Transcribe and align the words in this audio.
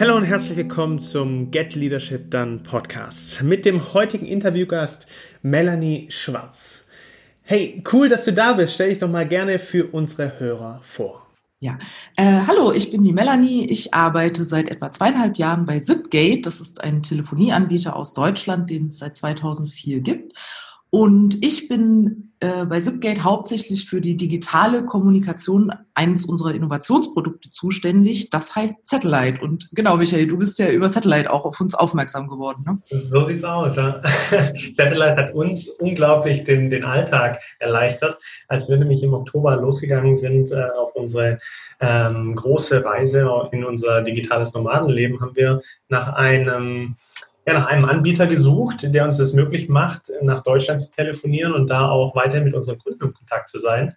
Hallo 0.00 0.16
und 0.16 0.24
herzlich 0.24 0.56
willkommen 0.56 0.98
zum 0.98 1.50
Get 1.50 1.74
Leadership 1.74 2.30
Done 2.30 2.60
Podcast 2.60 3.42
mit 3.42 3.66
dem 3.66 3.92
heutigen 3.92 4.24
Interviewgast 4.24 5.06
Melanie 5.42 6.06
Schwarz. 6.10 6.86
Hey, 7.42 7.84
cool, 7.92 8.08
dass 8.08 8.24
du 8.24 8.32
da 8.32 8.54
bist. 8.54 8.72
Stell 8.72 8.88
dich 8.88 8.98
doch 8.98 9.10
mal 9.10 9.28
gerne 9.28 9.58
für 9.58 9.92
unsere 9.92 10.40
Hörer 10.40 10.80
vor. 10.82 11.26
Ja, 11.58 11.78
äh, 12.16 12.46
hallo, 12.46 12.72
ich 12.72 12.90
bin 12.90 13.04
die 13.04 13.12
Melanie. 13.12 13.66
Ich 13.66 13.92
arbeite 13.92 14.46
seit 14.46 14.70
etwa 14.70 14.90
zweieinhalb 14.90 15.36
Jahren 15.36 15.66
bei 15.66 15.78
Zipgate. 15.78 16.40
Das 16.40 16.62
ist 16.62 16.82
ein 16.82 17.02
Telefonieanbieter 17.02 17.94
aus 17.94 18.14
Deutschland, 18.14 18.70
den 18.70 18.86
es 18.86 18.96
seit 19.00 19.16
2004 19.16 20.00
gibt. 20.00 20.32
Und 20.88 21.44
ich 21.44 21.68
bin 21.68 22.29
äh, 22.40 22.64
bei 22.64 22.80
Zipgate 22.80 23.22
hauptsächlich 23.22 23.84
für 23.88 24.00
die 24.00 24.16
digitale 24.16 24.86
Kommunikation 24.86 25.72
eines 25.92 26.24
unserer 26.24 26.54
Innovationsprodukte 26.54 27.50
zuständig. 27.50 28.30
Das 28.30 28.56
heißt 28.56 28.86
Satellite. 28.86 29.42
Und 29.42 29.68
genau, 29.72 29.98
Michael, 29.98 30.26
du 30.26 30.38
bist 30.38 30.58
ja 30.58 30.70
über 30.70 30.88
Satellite 30.88 31.30
auch 31.30 31.44
auf 31.44 31.60
uns 31.60 31.74
aufmerksam 31.74 32.28
geworden. 32.28 32.64
Ne? 32.66 32.78
So 32.84 33.24
sieht's 33.24 33.44
aus. 33.44 33.76
Ja. 33.76 34.00
Satellite 34.72 35.16
hat 35.16 35.34
uns 35.34 35.68
unglaublich 35.68 36.44
den, 36.44 36.70
den 36.70 36.86
Alltag 36.86 37.40
erleichtert. 37.58 38.16
Als 38.48 38.70
wir 38.70 38.78
nämlich 38.78 39.02
im 39.02 39.12
Oktober 39.12 39.56
losgegangen 39.56 40.16
sind 40.16 40.50
äh, 40.50 40.64
auf 40.78 40.94
unsere 40.94 41.38
ähm, 41.80 42.34
große 42.34 42.82
Reise 42.82 43.30
in 43.52 43.64
unser 43.64 44.00
digitales 44.00 44.54
Nomadenleben, 44.54 45.20
haben 45.20 45.36
wir 45.36 45.60
nach 45.90 46.14
einem 46.14 46.96
ja, 47.50 47.58
nach 47.58 47.66
einem 47.66 47.84
Anbieter 47.84 48.26
gesucht, 48.26 48.94
der 48.94 49.04
uns 49.04 49.18
das 49.18 49.32
möglich 49.32 49.68
macht, 49.68 50.10
nach 50.22 50.42
Deutschland 50.42 50.80
zu 50.80 50.90
telefonieren 50.90 51.52
und 51.52 51.68
da 51.68 51.88
auch 51.90 52.14
weiter 52.14 52.40
mit 52.40 52.54
unseren 52.54 52.78
Kunden 52.78 53.04
in 53.04 53.14
Kontakt 53.14 53.48
zu 53.48 53.58
sein. 53.58 53.96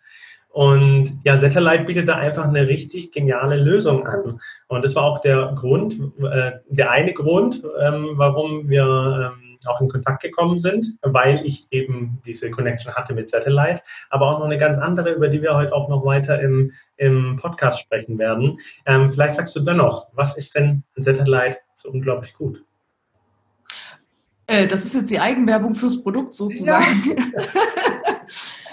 Und 0.49 1.19
ja, 1.23 1.35
Satellite 1.35 1.85
bietet 1.85 2.07
da 2.07 2.15
einfach 2.15 2.47
eine 2.47 2.67
richtig 2.67 3.11
geniale 3.11 3.55
Lösung 3.55 4.05
an. 4.05 4.39
Und 4.67 4.83
das 4.83 4.95
war 4.95 5.03
auch 5.03 5.19
der 5.19 5.51
Grund, 5.55 5.95
äh, 6.19 6.51
der 6.67 6.91
eine 6.91 7.13
Grund, 7.13 7.63
ähm, 7.81 8.11
warum 8.15 8.69
wir 8.69 9.33
ähm, 9.33 9.57
auch 9.65 9.81
in 9.81 9.89
Kontakt 9.89 10.21
gekommen 10.21 10.59
sind, 10.59 10.85
weil 11.01 11.43
ich 11.45 11.65
eben 11.71 12.21
diese 12.25 12.51
Connection 12.51 12.93
hatte 12.93 13.13
mit 13.13 13.29
Satellite, 13.29 13.81
aber 14.09 14.27
auch 14.27 14.39
noch 14.39 14.45
eine 14.45 14.57
ganz 14.57 14.77
andere, 14.77 15.11
über 15.11 15.29
die 15.29 15.41
wir 15.41 15.55
heute 15.55 15.73
auch 15.73 15.89
noch 15.89 16.05
weiter 16.05 16.39
im, 16.41 16.71
im 16.97 17.37
Podcast 17.37 17.79
sprechen 17.79 18.19
werden. 18.19 18.57
Ähm, 18.85 19.09
vielleicht 19.09 19.35
sagst 19.35 19.55
du 19.55 19.61
dennoch, 19.61 20.07
was 20.13 20.37
ist 20.37 20.53
denn 20.55 20.83
ein 20.97 21.03
Satellite 21.03 21.57
so 21.75 21.89
unglaublich 21.89 22.33
gut? 22.33 22.63
Äh, 24.53 24.67
das 24.67 24.85
ist 24.85 24.93
jetzt 24.93 25.09
die 25.09 25.19
Eigenwerbung 25.19 25.73
fürs 25.73 26.03
Produkt 26.03 26.35
sozusagen. 26.35 26.85
Ja. 27.07 27.43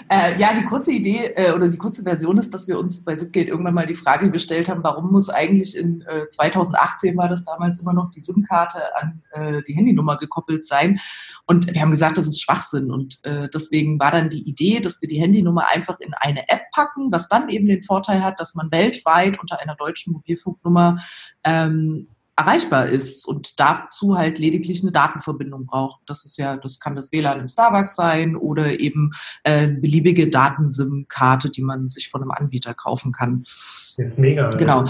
äh, 0.33 0.39
ja, 0.39 0.53
die 0.53 0.65
kurze 0.65 0.91
Idee 0.91 1.33
äh, 1.35 1.53
oder 1.53 1.69
die 1.69 1.77
kurze 1.77 2.03
Version 2.03 2.37
ist, 2.37 2.53
dass 2.53 2.67
wir 2.67 2.77
uns 2.77 3.03
bei 3.03 3.15
Zipgate 3.15 3.47
irgendwann 3.47 3.73
mal 3.73 3.87
die 3.87 3.95
Frage 3.95 4.29
gestellt 4.29 4.69
haben, 4.69 4.83
warum 4.83 5.11
muss 5.11 5.29
eigentlich 5.29 5.75
in 5.75 6.03
2018 6.29 7.13
äh, 7.13 7.17
war 7.17 7.29
das 7.29 7.43
damals 7.45 7.79
immer 7.79 7.93
noch 7.93 8.11
die 8.11 8.21
SIM-Karte 8.21 8.95
an 8.95 9.23
äh, 9.31 9.63
die 9.67 9.73
Handynummer 9.73 10.17
gekoppelt 10.17 10.67
sein. 10.67 10.99
Und 11.47 11.73
wir 11.73 11.81
haben 11.81 11.91
gesagt, 11.91 12.19
das 12.19 12.27
ist 12.27 12.43
Schwachsinn. 12.43 12.91
Und 12.91 13.17
äh, 13.23 13.49
deswegen 13.51 13.99
war 13.99 14.11
dann 14.11 14.29
die 14.29 14.47
Idee, 14.47 14.81
dass 14.81 15.01
wir 15.01 15.09
die 15.09 15.19
Handynummer 15.19 15.67
einfach 15.69 15.99
in 15.99 16.13
eine 16.13 16.47
App 16.47 16.69
packen, 16.73 17.11
was 17.11 17.27
dann 17.27 17.49
eben 17.49 17.65
den 17.65 17.81
Vorteil 17.81 18.23
hat, 18.23 18.39
dass 18.39 18.53
man 18.53 18.71
weltweit 18.71 19.39
unter 19.39 19.59
einer 19.59 19.75
deutschen 19.75 20.13
Mobilfunknummer 20.13 20.99
ähm, 21.43 22.07
erreichbar 22.41 22.87
ist 22.87 23.27
und 23.27 23.59
dazu 23.59 24.17
halt 24.17 24.39
lediglich 24.39 24.81
eine 24.81 24.91
Datenverbindung 24.91 25.65
braucht. 25.65 26.01
Das 26.05 26.25
ist 26.25 26.37
ja, 26.37 26.57
das 26.57 26.79
kann 26.79 26.95
das 26.95 27.11
WLAN 27.11 27.39
im 27.39 27.47
Starbucks 27.47 27.95
sein 27.95 28.35
oder 28.35 28.79
eben 28.79 29.11
äh, 29.43 29.51
eine 29.51 29.73
beliebige 29.75 30.29
Datensim-Karte, 30.29 31.49
die 31.49 31.61
man 31.61 31.89
sich 31.89 32.09
von 32.09 32.21
einem 32.21 32.31
Anbieter 32.31 32.73
kaufen 32.73 33.11
kann. 33.11 33.41
Das 33.41 33.95
ist 33.97 34.17
mega. 34.17 34.49
Genau. 34.49 34.85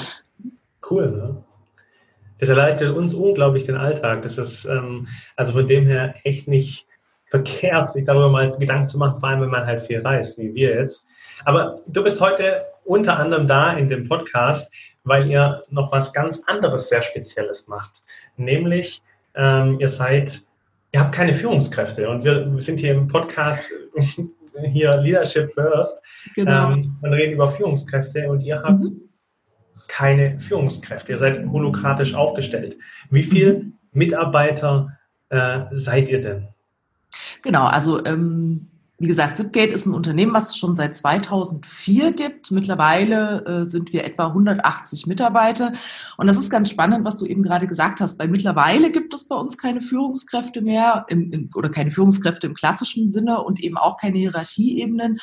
Cool, 0.89 1.11
ne? 1.11 1.43
Das 2.39 2.49
erleichtert 2.49 2.95
uns 2.95 3.13
unglaublich 3.13 3.65
den 3.65 3.77
Alltag. 3.77 4.23
Das 4.23 4.39
ist 4.39 4.65
ähm, 4.65 5.07
also 5.35 5.51
von 5.51 5.67
dem 5.67 5.85
her 5.85 6.15
echt 6.23 6.47
nicht 6.47 6.87
verkehrt, 7.29 7.89
sich 7.89 8.03
darüber 8.03 8.29
mal 8.29 8.51
Gedanken 8.51 8.87
zu 8.87 8.97
machen, 8.97 9.19
vor 9.19 9.29
allem 9.29 9.41
wenn 9.41 9.49
man 9.49 9.65
halt 9.65 9.81
viel 9.81 10.01
reist, 10.01 10.37
wie 10.37 10.53
wir 10.53 10.75
jetzt. 10.75 11.05
Aber 11.45 11.79
du 11.87 12.03
bist 12.03 12.19
heute 12.19 12.65
unter 12.83 13.17
anderem 13.17 13.47
da 13.47 13.73
in 13.73 13.89
dem 13.89 14.07
Podcast, 14.07 14.73
weil 15.03 15.29
ihr 15.29 15.63
noch 15.69 15.91
was 15.91 16.13
ganz 16.13 16.43
anderes 16.47 16.89
sehr 16.89 17.01
Spezielles 17.01 17.67
macht. 17.67 18.01
Nämlich, 18.37 19.01
ähm, 19.35 19.79
ihr 19.79 19.87
seid, 19.87 20.41
ihr 20.91 20.99
habt 20.99 21.13
keine 21.13 21.33
Führungskräfte 21.33 22.09
und 22.09 22.23
wir 22.23 22.61
sind 22.61 22.79
hier 22.79 22.93
im 22.93 23.07
Podcast 23.07 23.65
hier 24.65 24.97
Leadership 24.97 25.51
First. 25.51 26.01
Genau. 26.35 26.71
Ähm, 26.71 26.97
man 27.01 27.13
redet 27.13 27.33
über 27.33 27.47
Führungskräfte 27.47 28.29
und 28.29 28.41
ihr 28.41 28.61
habt 28.61 28.83
mhm. 28.83 29.09
keine 29.87 30.39
Führungskräfte. 30.39 31.13
Ihr 31.13 31.17
seid 31.17 31.45
holokratisch 31.47 32.13
aufgestellt. 32.13 32.77
Wie 33.09 33.23
viele 33.23 33.53
mhm. 33.55 33.73
Mitarbeiter 33.93 34.97
äh, 35.29 35.61
seid 35.71 36.09
ihr 36.09 36.21
denn? 36.21 36.47
Genau, 37.43 37.65
also 37.65 38.03
ähm, 38.05 38.67
wie 39.01 39.07
gesagt, 39.07 39.37
Zipgate 39.37 39.71
ist 39.71 39.87
ein 39.87 39.95
Unternehmen, 39.95 40.31
was 40.33 40.49
es 40.49 40.57
schon 40.57 40.73
seit 40.73 40.95
2004 40.95 42.11
gibt. 42.11 42.51
Mittlerweile 42.51 43.43
äh, 43.45 43.65
sind 43.65 43.93
wir 43.93 44.05
etwa 44.05 44.27
180 44.27 45.07
Mitarbeiter. 45.07 45.73
Und 46.17 46.27
das 46.27 46.37
ist 46.37 46.51
ganz 46.51 46.69
spannend, 46.69 47.03
was 47.03 47.17
du 47.17 47.25
eben 47.25 47.41
gerade 47.41 47.65
gesagt 47.65 47.99
hast, 47.99 48.19
weil 48.19 48.27
mittlerweile 48.27 48.91
gibt 48.91 49.15
es 49.15 49.27
bei 49.27 49.35
uns 49.35 49.57
keine 49.57 49.81
Führungskräfte 49.81 50.61
mehr 50.61 51.05
im, 51.09 51.31
im, 51.31 51.49
oder 51.55 51.69
keine 51.69 51.89
Führungskräfte 51.89 52.45
im 52.45 52.53
klassischen 52.53 53.07
Sinne 53.07 53.41
und 53.41 53.59
eben 53.59 53.75
auch 53.75 53.97
keine 53.97 54.19
Hierarchieebenen. 54.19 55.19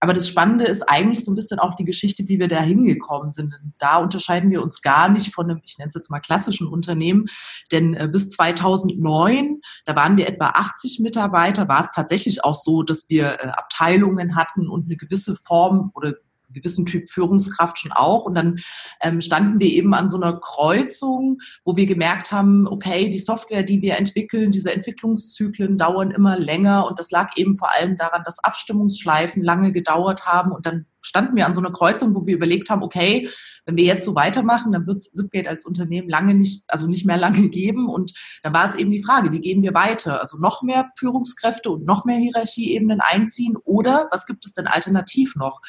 Aber 0.00 0.12
das 0.12 0.28
Spannende 0.28 0.64
ist 0.64 0.82
eigentlich 0.82 1.24
so 1.24 1.32
ein 1.32 1.34
bisschen 1.34 1.58
auch 1.58 1.74
die 1.74 1.84
Geschichte, 1.84 2.28
wie 2.28 2.38
wir 2.38 2.48
da 2.48 2.60
hingekommen 2.60 3.30
sind. 3.30 3.54
Da 3.78 3.96
unterscheiden 3.96 4.50
wir 4.50 4.62
uns 4.62 4.80
gar 4.80 5.08
nicht 5.08 5.34
von 5.34 5.50
einem, 5.50 5.60
ich 5.64 5.78
nenne 5.78 5.88
es 5.88 5.94
jetzt 5.94 6.10
mal 6.10 6.20
klassischen 6.20 6.68
Unternehmen, 6.68 7.26
denn 7.72 7.94
äh, 7.94 8.08
bis 8.10 8.30
2009, 8.30 9.60
da 9.84 9.96
waren 9.96 10.16
wir 10.16 10.28
etwa 10.28 10.50
80 10.50 11.00
Mitarbeiter, 11.00 11.68
war 11.68 11.80
es 11.80 11.90
tatsächlich 11.90 12.44
auch 12.44 12.54
so, 12.54 12.82
dass 12.82 13.08
wir 13.08 13.42
äh, 13.42 13.48
Abteilungen 13.48 14.36
hatten 14.36 14.68
und 14.68 14.84
eine 14.84 14.96
gewisse 14.96 15.34
Form 15.34 15.90
oder 15.94 16.14
gewissen 16.50 16.86
Typ 16.86 17.10
Führungskraft 17.10 17.78
schon 17.78 17.92
auch. 17.92 18.24
Und 18.24 18.34
dann 18.34 18.56
ähm, 19.02 19.20
standen 19.20 19.60
wir 19.60 19.68
eben 19.68 19.94
an 19.94 20.08
so 20.08 20.16
einer 20.16 20.38
Kreuzung, 20.40 21.38
wo 21.64 21.76
wir 21.76 21.86
gemerkt 21.86 22.32
haben, 22.32 22.66
okay, 22.66 23.08
die 23.08 23.18
Software, 23.18 23.62
die 23.62 23.82
wir 23.82 23.96
entwickeln, 23.96 24.50
diese 24.50 24.74
Entwicklungszyklen 24.74 25.78
dauern 25.78 26.10
immer 26.10 26.38
länger. 26.38 26.86
Und 26.86 26.98
das 26.98 27.10
lag 27.10 27.36
eben 27.36 27.56
vor 27.56 27.72
allem 27.74 27.96
daran, 27.96 28.22
dass 28.24 28.42
Abstimmungsschleifen 28.42 29.42
lange 29.42 29.72
gedauert 29.72 30.26
haben. 30.26 30.52
Und 30.52 30.66
dann 30.66 30.86
standen 31.08 31.36
wir 31.36 31.46
an 31.46 31.54
so 31.54 31.60
einer 31.60 31.72
Kreuzung, 31.72 32.14
wo 32.14 32.26
wir 32.26 32.36
überlegt 32.36 32.70
haben, 32.70 32.82
okay, 32.82 33.28
wenn 33.64 33.76
wir 33.76 33.84
jetzt 33.84 34.04
so 34.04 34.14
weitermachen, 34.14 34.72
dann 34.72 34.86
wird 34.86 35.02
Zipgate 35.02 35.48
als 35.48 35.64
Unternehmen 35.64 36.08
lange 36.08 36.34
nicht, 36.34 36.62
also 36.68 36.86
nicht 36.86 37.06
mehr 37.06 37.16
lange 37.16 37.48
geben. 37.48 37.88
Und 37.88 38.12
dann 38.42 38.52
war 38.52 38.66
es 38.66 38.74
eben 38.76 38.90
die 38.90 39.02
Frage, 39.02 39.32
wie 39.32 39.40
gehen 39.40 39.62
wir 39.62 39.74
weiter? 39.74 40.20
Also 40.20 40.38
noch 40.38 40.62
mehr 40.62 40.90
Führungskräfte 40.98 41.70
und 41.70 41.84
noch 41.84 42.04
mehr 42.04 42.18
Hierarchieebenen 42.18 43.00
einziehen 43.00 43.56
oder 43.64 44.08
was 44.10 44.26
gibt 44.26 44.44
es 44.44 44.52
denn 44.52 44.66
alternativ 44.66 45.34
noch? 45.36 45.60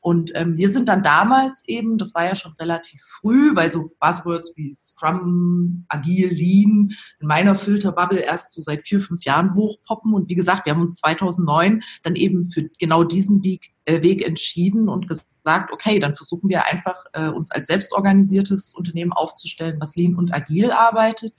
Und 0.00 0.30
ähm, 0.36 0.56
wir 0.56 0.70
sind 0.70 0.88
dann 0.88 1.02
damals 1.02 1.64
eben, 1.66 1.98
das 1.98 2.14
war 2.14 2.24
ja 2.24 2.36
schon 2.36 2.52
relativ 2.60 3.02
früh, 3.02 3.56
weil 3.56 3.70
so 3.70 3.90
Buzzwords 3.98 4.52
wie 4.54 4.72
Scrum, 4.72 5.84
Agil, 5.88 6.28
Lean 6.28 6.92
in 7.20 7.26
meiner 7.26 7.56
Filterbubble 7.56 8.20
erst 8.20 8.52
so 8.52 8.60
seit 8.60 8.84
vier, 8.84 9.00
fünf 9.00 9.24
Jahren 9.24 9.54
hochpoppen. 9.54 10.14
Und 10.14 10.28
wie 10.28 10.36
gesagt, 10.36 10.64
wir 10.64 10.74
haben 10.74 10.82
uns 10.82 10.96
2009 10.98 11.82
dann 12.04 12.14
eben 12.14 12.48
für 12.48 12.68
genau 12.78 13.02
diesen 13.02 13.42
Weg, 13.42 13.72
Weg 13.86 14.26
entschieden 14.26 14.88
und 14.88 15.08
gesagt, 15.08 15.72
okay, 15.72 15.98
dann 16.00 16.14
versuchen 16.14 16.48
wir 16.48 16.66
einfach, 16.66 17.04
äh, 17.12 17.28
uns 17.28 17.50
als 17.50 17.68
selbstorganisiertes 17.68 18.74
Unternehmen 18.74 19.12
aufzustellen, 19.12 19.76
was 19.80 19.96
Lean 19.96 20.16
und 20.16 20.34
Agil 20.34 20.72
arbeitet. 20.72 21.34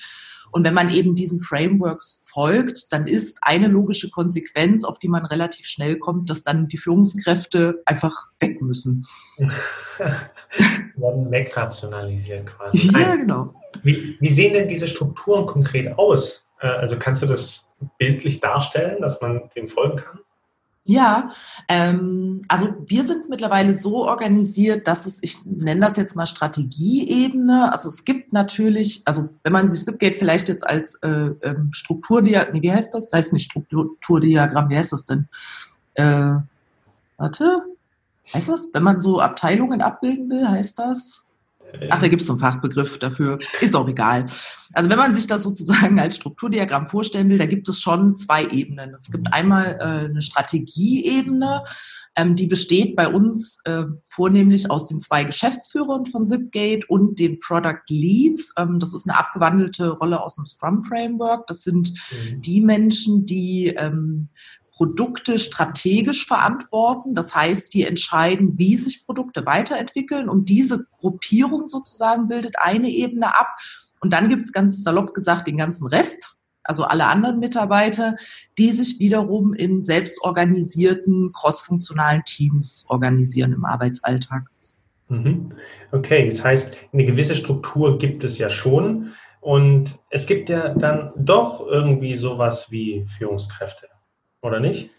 Und 0.51 0.65
wenn 0.65 0.73
man 0.73 0.89
eben 0.89 1.13
diesen 1.13 1.39
Frameworks 1.39 2.23
folgt, 2.25 2.93
dann 2.93 3.05
ist 3.05 3.39
eine 3.41 3.67
logische 3.67 4.09
Konsequenz, 4.09 4.85
auf 4.85 4.97
die 4.97 5.09
man 5.09 5.25
relativ 5.25 5.65
schnell 5.65 5.97
kommt, 5.97 6.29
dass 6.29 6.43
dann 6.43 6.67
die 6.67 6.77
Führungskräfte 6.77 7.81
einfach 7.85 8.27
weg 8.39 8.61
müssen. 8.61 9.05
Werden 10.95 11.29
wegrationalisiert 11.29 12.47
quasi. 12.47 12.89
Ja, 12.93 13.15
genau. 13.15 13.53
Wie, 13.83 14.17
wie 14.19 14.29
sehen 14.29 14.53
denn 14.53 14.69
diese 14.69 14.87
Strukturen 14.87 15.45
konkret 15.45 15.97
aus? 15.97 16.45
Äh, 16.61 16.67
also 16.67 16.97
kannst 16.97 17.21
du 17.23 17.25
das 17.25 17.65
bildlich 17.97 18.39
darstellen, 18.39 19.01
dass 19.01 19.21
man 19.21 19.49
dem 19.55 19.67
folgen 19.67 19.97
kann? 19.97 20.19
Ja, 20.89 21.27
ähm, 21.67 22.43
also 22.47 22.73
wir 22.85 23.03
sind 23.03 23.27
mittlerweile 23.27 23.73
so 23.73 24.05
organisiert, 24.05 24.87
dass 24.87 25.05
es, 25.05 25.19
ich 25.21 25.45
nenne 25.45 25.81
das 25.81 25.97
jetzt 25.97 26.15
mal 26.15 26.25
Strategieebene. 26.25 27.73
Also 27.73 27.89
es 27.89 28.05
gibt 28.05 28.31
natürlich, 28.31 29.01
also 29.03 29.27
wenn 29.43 29.51
man 29.51 29.69
sich 29.69 29.83
Zipgate 29.83 30.17
vielleicht 30.17 30.47
jetzt 30.47 30.65
als 30.65 30.95
äh, 31.03 31.35
ähm, 31.41 31.73
Strukturdiagramm, 31.73 32.53
nee, 32.53 32.61
wie 32.61 32.71
heißt 32.71 32.95
das? 32.95 33.09
Das 33.09 33.17
heißt 33.17 33.33
nicht 33.33 33.51
Strukturdiagramm, 33.51 34.69
wie 34.69 34.77
heißt 34.77 34.93
das 34.93 35.03
denn? 35.03 35.27
Äh, 35.95 36.35
warte, 37.17 37.63
heißt 38.33 38.47
das? 38.47 38.69
Wenn 38.71 38.83
man 38.83 39.01
so 39.01 39.19
Abteilungen 39.19 39.81
abbilden 39.81 40.29
will, 40.29 40.47
heißt 40.47 40.79
das? 40.79 41.25
Ach, 41.89 41.99
da 41.99 42.07
gibt 42.07 42.21
es 42.21 42.27
so 42.27 42.33
einen 42.33 42.39
Fachbegriff 42.39 42.97
dafür. 42.97 43.39
Ist 43.61 43.75
auch 43.75 43.87
egal. 43.87 44.25
Also 44.73 44.89
wenn 44.89 44.97
man 44.97 45.13
sich 45.13 45.27
das 45.27 45.43
sozusagen 45.43 45.99
als 45.99 46.15
Strukturdiagramm 46.15 46.87
vorstellen 46.87 47.29
will, 47.29 47.37
da 47.37 47.45
gibt 47.45 47.69
es 47.69 47.81
schon 47.81 48.17
zwei 48.17 48.45
Ebenen. 48.45 48.93
Es 48.93 49.11
gibt 49.11 49.31
einmal 49.31 49.77
äh, 49.79 50.09
eine 50.09 50.21
Strategieebene, 50.21 51.63
Ähm, 52.17 52.35
die 52.35 52.47
besteht 52.47 52.95
bei 52.95 53.07
uns 53.07 53.59
äh, 53.65 53.83
vornehmlich 54.07 54.71
aus 54.71 54.87
den 54.87 54.99
zwei 54.99 55.23
Geschäftsführern 55.23 56.07
von 56.07 56.25
Zipgate 56.25 56.85
und 56.87 57.19
den 57.19 57.37
Product 57.37 57.83
Leads. 57.89 58.53
Ähm, 58.57 58.79
das 58.79 58.95
ist 58.95 59.07
eine 59.07 59.19
abgewandelte 59.19 59.89
Rolle 59.91 60.19
aus 60.19 60.35
dem 60.35 60.47
Scrum 60.47 60.81
Framework. 60.81 61.45
Das 61.45 61.63
sind 61.63 61.91
mhm. 61.91 62.41
die 62.41 62.61
Menschen, 62.61 63.27
die 63.27 63.67
ähm, 63.67 64.29
Produkte 64.77 65.39
strategisch 65.39 66.27
verantworten. 66.27 67.15
Das 67.15 67.33
heißt, 67.33 67.73
die 67.73 67.83
entscheiden, 67.83 68.59
wie 68.59 68.75
sich 68.75 69.05
Produkte 69.05 69.43
weiterentwickeln. 69.47 70.29
Und 70.29 70.49
diese 70.49 70.85
Gruppierung 70.99 71.65
sozusagen 71.65 72.27
bildet 72.27 72.59
eine 72.59 72.89
Ebene 72.91 73.35
ab. 73.35 73.57
Und 74.01 74.13
dann 74.13 74.29
gibt 74.29 74.43
es 74.45 74.53
ganz 74.53 74.83
salopp 74.83 75.15
gesagt 75.15 75.47
den 75.47 75.57
ganzen 75.57 75.87
Rest, 75.87 76.35
also 76.63 76.83
alle 76.83 77.07
anderen 77.07 77.39
Mitarbeiter, 77.39 78.15
die 78.59 78.69
sich 78.69 78.99
wiederum 78.99 79.55
in 79.55 79.81
selbstorganisierten, 79.81 81.31
crossfunktionalen 81.33 82.23
Teams 82.25 82.85
organisieren 82.89 83.53
im 83.53 83.65
Arbeitsalltag. 83.65 84.43
Mhm. 85.07 85.53
Okay, 85.91 86.29
das 86.29 86.43
heißt, 86.43 86.75
eine 86.93 87.05
gewisse 87.05 87.33
Struktur 87.33 87.97
gibt 87.97 88.23
es 88.23 88.37
ja 88.37 88.51
schon. 88.51 89.13
Und 89.39 89.97
es 90.11 90.27
gibt 90.27 90.49
ja 90.49 90.75
dann 90.75 91.13
doch 91.15 91.65
irgendwie 91.65 92.15
sowas 92.15 92.69
wie 92.69 93.05
Führungskräfte, 93.07 93.87
oder 94.41 94.59
nicht? 94.59 94.89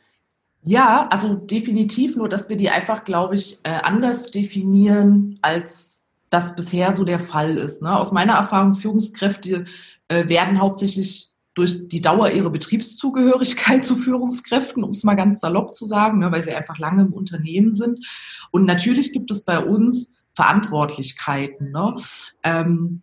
Ja, 0.63 1.09
also 1.11 1.35
definitiv, 1.35 2.17
nur 2.17 2.29
dass 2.29 2.49
wir 2.49 2.57
die 2.57 2.71
einfach, 2.71 3.05
glaube 3.05 3.37
ich, 3.37 3.59
äh, 3.63 3.71
anders 3.83 4.31
definieren, 4.31 5.39
als 5.41 6.05
das 6.31 6.57
bisher 6.57 6.93
so 6.93 7.05
der 7.05 7.19
Fall 7.19 7.57
ist. 7.57 7.83
Ne? 7.83 7.97
Aus 7.97 8.13
meiner 8.13 8.35
Erfahrung, 8.35 8.75
Führungskräfte 8.75 9.65
äh, 10.09 10.29
werden 10.29 10.61
hauptsächlich 10.61 11.31
durch 11.55 11.89
die 11.89 12.01
Dauer 12.01 12.31
ihrer 12.31 12.51
Betriebszugehörigkeit 12.51 13.85
zu 13.85 13.97
Führungskräften, 13.97 14.85
um 14.85 14.91
es 14.91 15.05
mal 15.05 15.15
ganz 15.15 15.41
salopp 15.41 15.75
zu 15.75 15.87
sagen, 15.87 16.19
ne, 16.19 16.31
weil 16.31 16.43
sie 16.43 16.53
einfach 16.53 16.79
lange 16.79 17.03
im 17.03 17.13
Unternehmen 17.13 17.73
sind. 17.73 18.07
Und 18.51 18.65
natürlich 18.65 19.13
gibt 19.13 19.31
es 19.31 19.45
bei 19.45 19.59
uns 19.59 20.15
Verantwortlichkeiten. 20.35 21.73
Ne? 21.73 21.97
Ähm, 22.45 23.03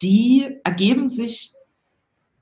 die 0.00 0.58
ergeben 0.64 1.08
sich 1.08 1.52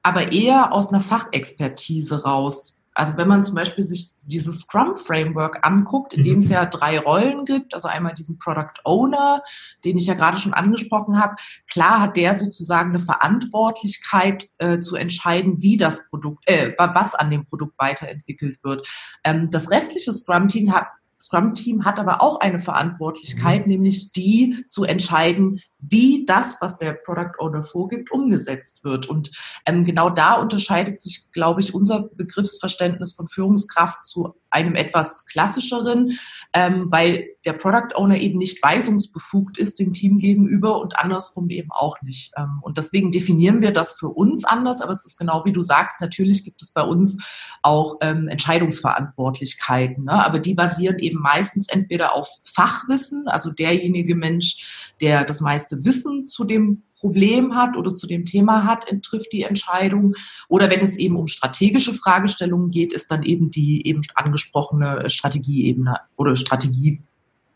aber 0.03 0.33
eher 0.33 0.73
aus 0.73 0.89
einer 0.89 1.01
Fachexpertise 1.01 2.23
raus. 2.23 2.77
Also 2.99 3.17
wenn 3.17 3.29
man 3.29 3.45
zum 3.45 3.55
Beispiel 3.55 3.85
sich 3.85 4.11
dieses 4.27 4.63
Scrum-Framework 4.63 5.65
anguckt, 5.65 6.13
in 6.13 6.25
dem 6.25 6.35
mhm. 6.35 6.39
es 6.41 6.51
ja 6.51 6.67
drei 6.67 6.99
Rollen 6.99 7.45
gibt, 7.45 7.73
also 7.73 7.87
einmal 7.87 8.15
diesen 8.15 8.41
Product 8.41 8.75
Owner, 8.85 9.41
den 9.85 9.97
ich 9.97 10.07
ja 10.07 10.15
gerade 10.15 10.37
schon 10.37 10.53
angesprochen 10.53 11.21
habe, 11.21 11.37
klar 11.71 12.01
hat 12.01 12.17
der 12.17 12.37
sozusagen 12.37 12.91
eine 12.91 12.99
Verantwortlichkeit 12.99 14.49
äh, 14.59 14.81
zu 14.81 14.97
entscheiden, 14.97 15.63
wie 15.63 15.77
das 15.77 16.09
Produkt, 16.09 16.51
äh, 16.51 16.73
was 16.77 17.15
an 17.15 17.31
dem 17.31 17.45
Produkt 17.45 17.79
weiterentwickelt 17.79 18.59
wird. 18.65 18.89
Ähm, 19.23 19.49
das 19.53 19.71
restliche 19.71 20.13
Scrum-Team 20.13 20.75
hat 20.75 20.89
Scrum-Team 21.21 21.85
hat 21.85 21.99
aber 21.99 22.23
auch 22.23 22.41
eine 22.41 22.59
Verantwortlichkeit, 22.59 23.67
mhm. 23.67 23.73
nämlich 23.73 24.13
die 24.13 24.65
zu 24.69 24.85
entscheiden, 24.85 25.61
wie 25.79 26.25
das, 26.27 26.59
was 26.61 26.77
der 26.77 26.93
Product 26.93 27.39
Owner 27.39 27.63
vorgibt, 27.63 28.11
umgesetzt 28.11 28.85
wird. 28.85 29.07
Und 29.07 29.31
ähm, 29.67 29.85
genau 29.85 30.11
da 30.11 30.35
unterscheidet 30.35 31.01
sich, 31.01 31.31
glaube 31.33 31.61
ich, 31.61 31.75
unser 31.75 32.01
Begriffsverständnis 32.01 33.15
von 33.15 33.29
Führungskraft 33.29 34.05
zu 34.05 34.35
einem 34.51 34.75
etwas 34.75 35.27
klassischeren, 35.27 36.19
ähm, 36.53 36.87
weil 36.91 37.27
der 37.45 37.53
Product 37.53 37.95
Owner 37.95 38.17
eben 38.17 38.39
nicht 38.39 38.63
weisungsbefugt 38.63 39.59
ist 39.59 39.79
dem 39.79 39.93
Team 39.93 40.19
gegenüber 40.19 40.81
und 40.81 40.99
andersrum 40.99 41.49
eben 41.51 41.71
auch 41.71 42.01
nicht. 42.03 42.33
Ähm, 42.37 42.59
und 42.63 42.79
deswegen 42.79 43.11
definieren 43.11 43.63
wir 43.63 43.73
das 43.73 43.95
für 43.95 44.09
uns 44.09 44.45
anders, 44.45 44.81
aber 44.81 44.93
es 44.93 45.05
ist 45.05 45.19
genau 45.19 45.45
wie 45.45 45.53
du 45.53 45.61
sagst, 45.61 46.01
natürlich 46.01 46.45
gibt 46.45 46.63
es 46.63 46.73
bei 46.73 46.83
uns 46.83 47.23
auch 47.63 47.97
ähm, 48.01 48.29
Entscheidungsverantwortlichkeiten, 48.29 50.05
ne? 50.05 50.25
aber 50.25 50.39
die 50.39 50.55
basieren 50.55 50.99
eben 50.99 51.08
meistens 51.15 51.69
entweder 51.69 52.15
auf 52.15 52.29
Fachwissen, 52.45 53.29
also 53.29 53.51
derjenige 53.53 54.15
Mensch, 54.15 54.93
der 55.01 55.25
das 55.25 55.41
meiste 55.41 55.85
Wissen 55.85 56.27
zu 56.27 56.45
dem 56.45 56.83
Problem 56.99 57.55
hat 57.55 57.77
oder 57.77 57.95
zu 57.95 58.07
dem 58.07 58.25
Thema 58.25 58.65
hat, 58.65 58.85
trifft 59.03 59.33
die 59.33 59.43
Entscheidung. 59.43 60.15
Oder 60.49 60.71
wenn 60.71 60.81
es 60.81 60.97
eben 60.97 61.17
um 61.17 61.29
strategische 61.29 61.93
Fragestellungen 61.93 62.71
geht, 62.71 62.93
ist 62.93 63.11
dann 63.11 63.23
eben 63.23 63.51
die 63.51 63.87
eben 63.87 64.03
angesprochene 64.15 65.09
Strategieebene 65.09 65.97
oder 66.17 66.35
Strategie, 66.37 67.01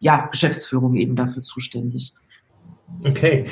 ja, 0.00 0.26
Geschäftsführung 0.26 0.96
eben 0.96 1.16
dafür 1.16 1.42
zuständig. 1.42 2.12
Okay, 3.04 3.46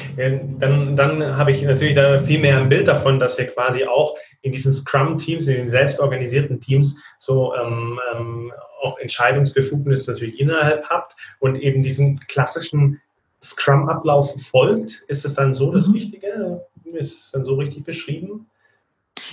dann, 0.59 0.97
dann 0.97 1.37
habe 1.37 1.51
ich 1.51 1.63
natürlich 1.63 1.95
da 1.95 2.19
viel 2.19 2.41
mehr 2.41 2.59
ein 2.59 2.69
Bild 2.69 2.87
davon, 2.89 3.19
dass 3.19 3.39
ihr 3.39 3.47
quasi 3.47 3.85
auch 3.85 4.15
in 4.43 4.53
diesen 4.53 4.73
Scrum-Teams, 4.73 5.47
in 5.49 5.57
den 5.57 5.69
selbstorganisierten 5.69 6.61
Teams 6.61 6.97
so 7.19 7.55
ähm, 7.55 7.99
ähm, 8.15 8.53
auch 8.83 8.99
Entscheidungsbefugnis 8.99 10.07
natürlich 10.07 10.41
innerhalb 10.41 10.89
habt 10.89 11.15
und 11.41 11.59
eben 11.59 11.83
diesen 11.83 12.19
klassischen 12.21 13.01
Scrum-Ablauf 13.43 14.41
folgt. 14.43 15.05
Ist 15.09 15.25
es 15.25 15.35
dann 15.35 15.53
so 15.53 15.71
das 15.71 15.89
mhm. 15.89 15.95
Richtige? 15.95 16.67
Ist 16.93 17.25
es 17.25 17.31
dann 17.31 17.45
so 17.45 17.55
richtig 17.55 17.85
beschrieben? 17.85 18.47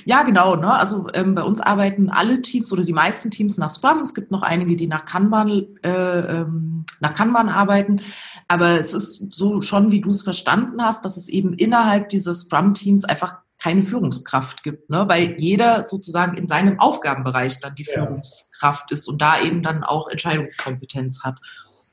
Ja, 0.06 0.24
genau. 0.24 0.56
Ne? 0.56 0.74
Also 0.74 1.08
ähm, 1.14 1.36
bei 1.36 1.44
uns 1.44 1.60
arbeiten 1.60 2.10
alle 2.10 2.42
Teams 2.42 2.72
oder 2.72 2.84
die 2.84 2.94
meisten 2.94 3.32
Teams 3.32 3.58
nach 3.58 3.70
Scrum. 3.70 4.00
Es 4.00 4.14
gibt 4.14 4.32
noch 4.32 4.42
einige, 4.42 4.76
die 4.76 4.88
nach 4.88 5.06
Kanban, 5.06 5.50
äh, 5.84 5.90
ähm, 5.90 6.86
nach 7.00 7.14
Kanban 7.14 7.50
arbeiten. 7.50 8.02
Aber 8.48 8.80
es 8.80 8.94
ist 8.94 9.32
so 9.32 9.62
schon, 9.62 9.92
wie 9.92 10.02
du 10.02 10.10
es 10.10 10.24
verstanden 10.24 10.84
hast, 10.84 11.04
dass 11.06 11.18
es 11.18 11.30
eben 11.30 11.54
innerhalb 11.54 12.10
dieses 12.10 12.42
Scrum-Teams 12.42 13.06
einfach 13.06 13.38
keine 13.68 13.84
Führungskraft 13.84 14.64
gibt, 14.64 14.90
ne? 14.90 15.06
weil 15.10 15.36
jeder 15.38 15.84
sozusagen 15.84 16.38
in 16.38 16.48
seinem 16.48 16.80
Aufgabenbereich 16.80 17.60
dann 17.60 17.76
die. 17.76 17.88
Führungskraft 17.88 18.92
ist 18.92 19.08
und 19.08 19.22
da 19.22 19.42
eben 19.42 19.64
dann 19.64 19.84
auch 19.84 20.10
Entscheidungskompetenz 20.10 21.24
hat. 21.24 21.40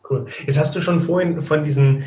Cool. 0.09 0.27
Jetzt 0.47 0.59
hast 0.59 0.75
du 0.75 0.81
schon 0.81 1.01
vorhin 1.01 1.41
von 1.41 1.65
diesen 1.65 2.05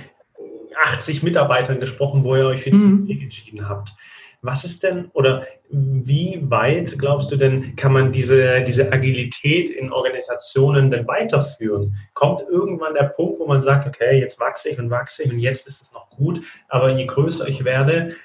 80 0.84 1.24
Mitarbeitern 1.24 1.80
gesprochen, 1.80 2.24
wo 2.24 2.36
ihr 2.36 2.46
euch 2.46 2.62
für 2.62 2.72
diesen 2.72 3.02
mhm. 3.02 3.08
Weg 3.08 3.24
entschieden 3.24 3.68
habt. 3.68 3.94
Was 4.42 4.64
ist 4.64 4.84
denn 4.84 5.10
oder 5.14 5.46
wie 5.70 6.40
weit 6.44 6.98
glaubst 7.00 7.32
du 7.32 7.38
denn, 7.38 7.76
kann 7.76 7.92
man 7.92 8.12
diese, 8.12 8.62
diese 8.62 8.92
Agilität 8.94 9.70
in 9.70 9.92
Organisationen 9.92 10.92
denn 10.92 11.08
weiterführen? 11.08 11.96
Kommt 12.14 12.42
irgendwann 12.42 12.94
der 12.94 13.10
Punkt, 13.10 13.40
wo 13.40 13.48
man 13.48 13.62
sagt, 13.62 13.88
okay, 13.88 14.20
jetzt 14.20 14.40
wachse 14.40 14.70
ich 14.70 14.80
und 14.80 14.92
wachse 14.92 15.24
ich 15.24 15.32
und 15.32 15.40
jetzt 15.40 15.68
ist 15.68 15.82
es 15.82 15.92
noch 15.92 16.10
gut, 16.12 16.42
aber 16.70 16.92
je 16.92 17.06
größer 17.08 17.48
ich 17.48 17.64
werde, 17.64 18.16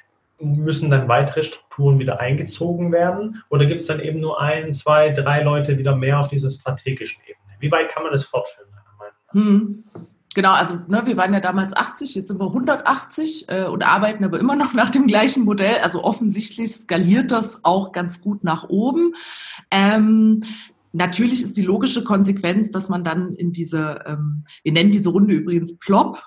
müssen 0.43 0.91
dann 0.91 1.09
weitere 1.09 1.43
Strukturen 1.43 1.99
wieder 1.99 2.21
eingezogen 2.21 2.93
werden? 2.93 3.43
Oder 3.49 3.67
gibt 3.67 3.81
es 3.81 3.87
dann 3.87 4.00
eben 4.00 4.21
nur 4.21 4.41
ein, 4.41 4.73
zwei, 4.73 5.11
drei 5.11 5.43
Leute 5.43 5.79
wieder 5.79 5.97
mehr 5.97 6.21
auf 6.21 6.29
dieser 6.29 6.50
strategischen 6.50 7.23
Ebene? 7.25 7.56
Wie 7.61 7.71
weit 7.71 7.91
kann 7.91 8.03
man 8.03 8.12
das 8.12 8.25
fortführen? 8.25 8.69
Hm. 9.33 9.85
Genau, 10.34 10.53
also 10.53 10.77
ne, 10.89 11.03
wir 11.05 11.17
waren 11.19 11.34
ja 11.34 11.41
damals 11.41 11.77
80, 11.77 12.15
jetzt 12.15 12.29
sind 12.29 12.41
wir 12.41 12.46
180 12.46 13.49
äh, 13.49 13.65
und 13.65 13.87
arbeiten 13.87 14.25
aber 14.25 14.41
immer 14.41 14.56
noch 14.56 14.72
nach 14.75 14.91
dem 14.91 15.06
gleichen 15.06 15.44
Modell. 15.44 15.77
Also 15.82 16.05
offensichtlich 16.05 16.72
skaliert 16.72 17.31
das 17.32 17.63
auch 17.65 17.93
ganz 17.93 18.20
gut 18.20 18.43
nach 18.43 18.69
oben. 18.69 19.15
Ähm, 19.70 20.43
natürlich 20.93 21.43
ist 21.43 21.56
die 21.56 21.63
logische 21.63 22.03
Konsequenz, 22.03 22.70
dass 22.70 22.89
man 22.89 23.05
dann 23.05 23.32
in 23.32 23.53
diese, 23.53 24.05
ähm, 24.06 24.44
wir 24.63 24.72
nennen 24.72 24.91
diese 24.91 25.11
Runde 25.11 25.34
übrigens 25.34 25.79
Plop, 25.79 26.22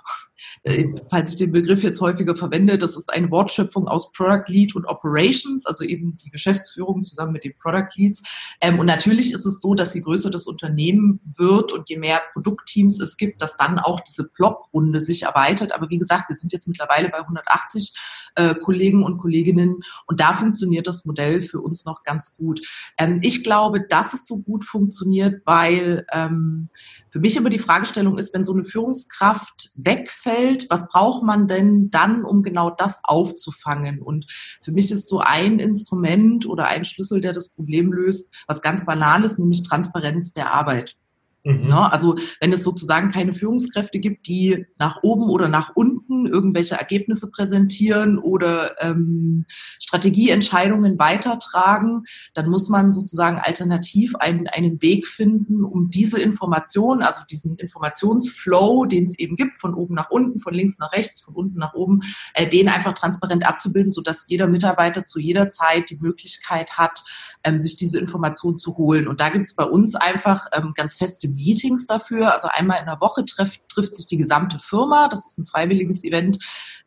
falls 1.10 1.30
ich 1.30 1.38
den 1.38 1.52
Begriff 1.52 1.84
jetzt 1.84 2.02
häufiger 2.02 2.36
verwende, 2.36 2.78
das 2.78 2.98
ist 2.98 3.14
eine 3.14 3.30
Wortschöpfung 3.32 3.88
aus 3.88 4.12
Product 4.12 4.46
Lead 4.48 4.76
und 4.76 4.86
Operations, 4.86 5.66
also 5.66 5.84
eben 5.84 6.18
die 6.18 6.30
Geschäftsführung 6.30 7.04
zusammen 7.04 7.34
mit 7.34 7.44
den 7.44 7.56
Product 7.58 7.90
Leads. 7.96 8.24
Ähm, 8.62 8.80
und 8.80 8.86
natürlich 8.86 9.34
ist 9.34 9.46
es 9.46 9.62
so, 9.62 9.76
dass 9.76 9.94
je 9.94 10.02
größer 10.02 10.30
das 10.30 10.48
Unternehmen 10.48 11.20
wird 11.38 11.72
und 11.72 11.90
je 11.90 11.98
mehr 11.98 12.22
Produktteams 12.34 13.00
es 13.00 13.18
gibt, 13.18 13.42
dass 13.42 13.58
dann 13.58 13.80
auch 13.80 14.02
diese 14.02 14.26
Plop-Runde 14.26 15.00
sich 15.00 15.24
erweitert. 15.24 15.74
Aber 15.74 15.90
wie 15.90 15.98
gesagt, 15.98 16.30
wir 16.30 16.36
sind 16.36 16.54
jetzt 16.54 16.68
mittlerweile 16.68 17.10
bei 17.10 17.20
180 17.20 17.94
äh, 18.36 18.56
Kollegen 18.56 19.04
und 19.04 19.18
Kolleginnen 19.18 19.82
und 20.08 20.20
da 20.20 20.34
funktioniert 20.34 20.88
das 20.88 21.06
Modell 21.06 21.42
für 21.42 21.62
uns 21.62 21.86
noch 21.86 22.04
ganz 22.04 22.36
gut. 22.36 22.62
Ähm, 22.98 23.20
ich 23.22 23.44
glaube, 23.44 23.82
dass 23.82 24.14
es 24.14 24.26
so 24.26 24.40
gut 24.40 24.64
funktioniert, 24.64 25.42
weil 25.46 26.06
ähm, 26.12 26.70
für 27.16 27.22
mich 27.22 27.38
immer 27.38 27.50
die 27.50 27.60
Fragestellung 27.60 28.18
ist, 28.18 28.34
wenn 28.34 28.44
so 28.44 28.52
eine 28.52 28.66
Führungskraft 28.66 29.72
wegfällt, 29.76 30.66
was 30.70 30.90
braucht 30.90 31.24
man 31.24 31.48
denn 31.48 31.90
dann, 31.90 32.26
um 32.26 32.44
genau 32.44 32.70
das 32.70 33.00
aufzufangen? 33.06 34.02
Und 34.02 34.26
für 34.62 34.74
mich 34.74 34.92
ist 34.92 35.08
so 35.08 35.20
ein 35.20 35.60
Instrument 35.60 36.46
oder 36.46 36.68
ein 36.68 36.84
Schlüssel, 36.84 37.22
der 37.22 37.32
das 37.32 37.54
Problem 37.54 37.94
löst, 37.94 38.34
was 38.48 38.62
ganz 38.62 38.86
banal 38.86 39.24
ist, 39.24 39.40
nämlich 39.40 39.64
Transparenz 39.64 40.34
der 40.34 40.52
Arbeit. 40.52 40.98
Mhm. 41.46 41.68
Ne? 41.68 41.92
Also 41.92 42.16
wenn 42.42 42.52
es 42.52 42.64
sozusagen 42.64 43.12
keine 43.12 43.34
Führungskräfte 43.34 44.00
gibt, 44.00 44.28
die 44.28 44.66
nach 44.80 45.04
oben 45.04 45.30
oder 45.30 45.48
nach 45.48 45.76
unten 45.76 46.26
irgendwelche 46.26 46.76
Ergebnisse 46.76 47.30
präsentieren 47.30 48.18
oder 48.18 48.82
ähm, 48.82 49.46
Strategieentscheidungen 49.80 50.98
weitertragen, 50.98 52.04
dann 52.34 52.50
muss 52.50 52.70
man 52.70 52.92
sozusagen 52.92 53.38
alternativ 53.38 54.16
einen, 54.16 54.48
einen 54.48 54.82
Weg 54.82 55.06
finden, 55.06 55.64
um 55.64 55.92
diese 55.92 56.20
Information, 56.20 57.04
also 57.04 57.22
diesen 57.30 57.58
Informationsflow, 57.58 58.86
den 58.86 59.06
es 59.06 59.20
eben 59.20 59.36
gibt, 59.36 59.56
von 59.56 59.76
oben 59.76 59.94
nach 59.94 60.10
unten, 60.10 60.40
von 60.40 60.54
links 60.54 60.80
nach 60.80 60.94
rechts, 60.94 61.22
von 61.22 61.36
unten 61.36 61.60
nach 61.60 61.76
oben, 61.76 62.02
äh, 62.34 62.48
den 62.48 62.70
einfach 62.70 62.94
transparent 62.94 63.46
abzubilden, 63.46 63.92
sodass 63.92 64.26
jeder 64.28 64.48
Mitarbeiter 64.48 65.06
zu 65.06 65.20
jeder 65.20 65.52
Zeit 65.52 65.92
die 65.92 66.00
Möglichkeit 66.00 66.72
hat, 66.72 67.04
ähm, 67.44 67.60
sich 67.60 67.76
diese 67.76 68.00
Information 68.00 68.58
zu 68.58 68.78
holen. 68.78 69.08
Und 69.08 69.22
da 69.22 69.30
gibt 69.30 69.46
es 69.46 69.54
bei 69.54 69.66
uns 69.66 69.94
einfach 69.94 70.48
ähm, 70.52 70.72
ganz 70.74 70.96
feste 70.96 71.35
Meetings 71.36 71.88
dafür. 71.88 72.34
Also 72.34 72.48
einmal 72.50 72.80
in 72.80 72.86
der 72.86 73.00
Woche 73.02 73.26
trifft, 73.26 73.68
trifft 73.70 73.96
sich 73.96 74.08
die 74.08 74.18
gesamte 74.18 74.60
Firma. 74.60 75.08
Das 75.08 75.26
ist 75.26 75.38
ein 75.38 75.46
freiwilliges 75.46 76.04
Event 76.04 76.40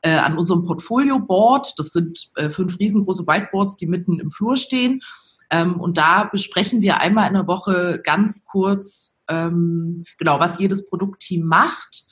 äh, 0.02 0.16
an 0.16 0.36
unserem 0.36 0.64
Portfolio-Board. 0.64 1.78
Das 1.78 1.90
sind 1.90 2.30
äh, 2.36 2.50
fünf 2.50 2.78
riesengroße 2.78 3.26
Whiteboards, 3.26 3.76
die 3.76 3.86
mitten 3.86 4.18
im 4.18 4.30
Flur 4.30 4.56
stehen. 4.56 5.00
Ähm, 5.50 5.80
und 5.80 5.96
da 5.98 6.24
besprechen 6.24 6.80
wir 6.80 7.00
einmal 7.00 7.28
in 7.28 7.34
der 7.34 7.46
Woche 7.46 8.00
ganz 8.04 8.44
kurz, 8.44 9.18
ähm, 9.28 10.02
genau, 10.18 10.40
was 10.40 10.58
jedes 10.58 10.88
Produktteam 10.88 11.46
macht 11.46 12.04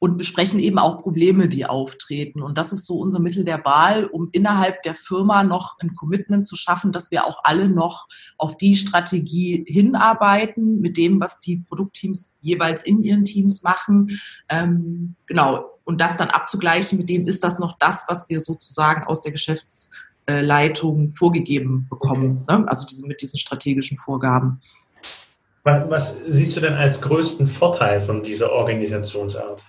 und 0.00 0.16
besprechen 0.16 0.60
eben 0.60 0.78
auch 0.78 0.98
Probleme, 0.98 1.48
die 1.48 1.66
auftreten. 1.66 2.40
Und 2.40 2.56
das 2.56 2.72
ist 2.72 2.86
so 2.86 2.98
unser 2.98 3.18
Mittel 3.18 3.44
der 3.44 3.64
Wahl, 3.64 4.04
um 4.04 4.28
innerhalb 4.32 4.82
der 4.82 4.94
Firma 4.94 5.42
noch 5.42 5.76
ein 5.80 5.94
Commitment 5.94 6.46
zu 6.46 6.54
schaffen, 6.54 6.92
dass 6.92 7.10
wir 7.10 7.24
auch 7.24 7.40
alle 7.42 7.68
noch 7.68 8.06
auf 8.36 8.56
die 8.56 8.76
Strategie 8.76 9.64
hinarbeiten, 9.66 10.80
mit 10.80 10.96
dem, 10.96 11.20
was 11.20 11.40
die 11.40 11.56
Produktteams 11.56 12.36
jeweils 12.40 12.84
in 12.84 13.02
ihren 13.02 13.24
Teams 13.24 13.62
machen. 13.62 14.08
Ähm, 14.48 15.16
genau. 15.26 15.64
Und 15.84 16.00
das 16.00 16.16
dann 16.16 16.28
abzugleichen 16.28 16.98
mit 16.98 17.08
dem, 17.08 17.26
ist 17.26 17.42
das 17.42 17.58
noch 17.58 17.76
das, 17.78 18.04
was 18.08 18.28
wir 18.28 18.40
sozusagen 18.40 19.04
aus 19.04 19.22
der 19.22 19.32
Geschäftsleitung 19.32 21.10
vorgegeben 21.10 21.86
bekommen. 21.90 22.42
Okay. 22.46 22.60
Ne? 22.60 22.68
Also 22.68 22.86
diese, 22.86 23.06
mit 23.06 23.20
diesen 23.20 23.38
strategischen 23.38 23.96
Vorgaben. 23.96 24.60
Was 25.64 26.18
siehst 26.26 26.56
du 26.56 26.60
denn 26.60 26.74
als 26.74 27.00
größten 27.02 27.46
Vorteil 27.46 28.00
von 28.00 28.22
dieser 28.22 28.52
Organisationsart? 28.52 29.62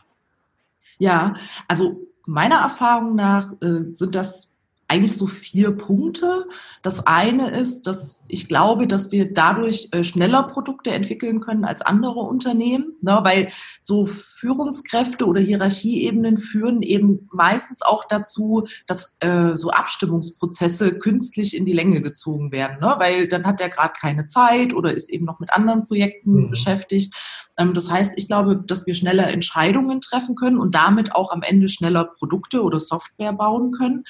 Ja, 1.00 1.36
also 1.68 2.08
meiner 2.28 2.58
Erfahrung 2.58 3.16
nach 3.16 3.54
äh, 3.62 3.96
sind 3.96 4.14
das 4.16 4.49
eigentlich 4.90 5.16
so 5.16 5.28
vier 5.28 5.72
Punkte. 5.72 6.48
Das 6.82 7.06
eine 7.06 7.52
ist, 7.52 7.84
dass 7.84 8.24
ich 8.28 8.48
glaube, 8.48 8.88
dass 8.88 9.12
wir 9.12 9.32
dadurch 9.32 9.88
äh, 9.92 10.04
schneller 10.04 10.44
Produkte 10.44 10.90
entwickeln 10.90 11.42
können 11.42 11.64
als 11.64 11.82
andere 11.82 12.22
Unternehmen, 12.22 12.94
ne, 13.02 13.20
weil 13.24 13.50
so 13.82 14.06
Führungskräfte 14.06 15.28
oder 15.28 15.42
Hierarchieebenen 15.42 16.38
führen 16.38 16.82
eben 16.82 17.30
meistens 17.32 17.84
auch 17.84 18.06
dazu, 18.10 18.68
dass 18.88 19.16
äh, 19.20 19.56
so 19.56 19.70
Abstimmungsprozesse 19.70 20.98
künstlich 20.98 21.56
in 21.56 21.66
die 21.66 21.74
Länge 21.74 22.02
gezogen 22.02 22.52
werden, 22.52 22.80
ne, 22.80 22.96
weil 22.98 23.28
dann 23.28 23.46
hat 23.46 23.62
er 23.62 23.70
gerade 23.70 23.94
keine 24.00 24.26
Zeit 24.26 24.74
oder 24.74 24.94
ist 24.94 25.12
eben 25.12 25.26
noch 25.26 25.40
mit 25.40 25.54
anderen 25.54 25.86
Projekten 25.86 26.46
mhm. 26.46 26.50
beschäftigt. 26.50 27.14
Ähm, 27.60 27.74
das 27.74 27.92
heißt, 27.92 28.14
ich 28.16 28.28
glaube, 28.28 28.64
dass 28.66 28.88
wir 28.88 28.96
schneller 28.96 29.28
Entscheidungen 29.28 30.02
treffen 30.02 30.36
können 30.36 30.58
und 30.58 30.74
damit 30.74 31.16
auch 31.16 31.32
am 31.32 31.44
Ende 31.44 31.70
schneller 31.70 32.06
Produkte 32.06 32.64
oder 32.64 32.80
Software 32.80 33.34
bauen 33.34 33.72
können. 33.72 34.06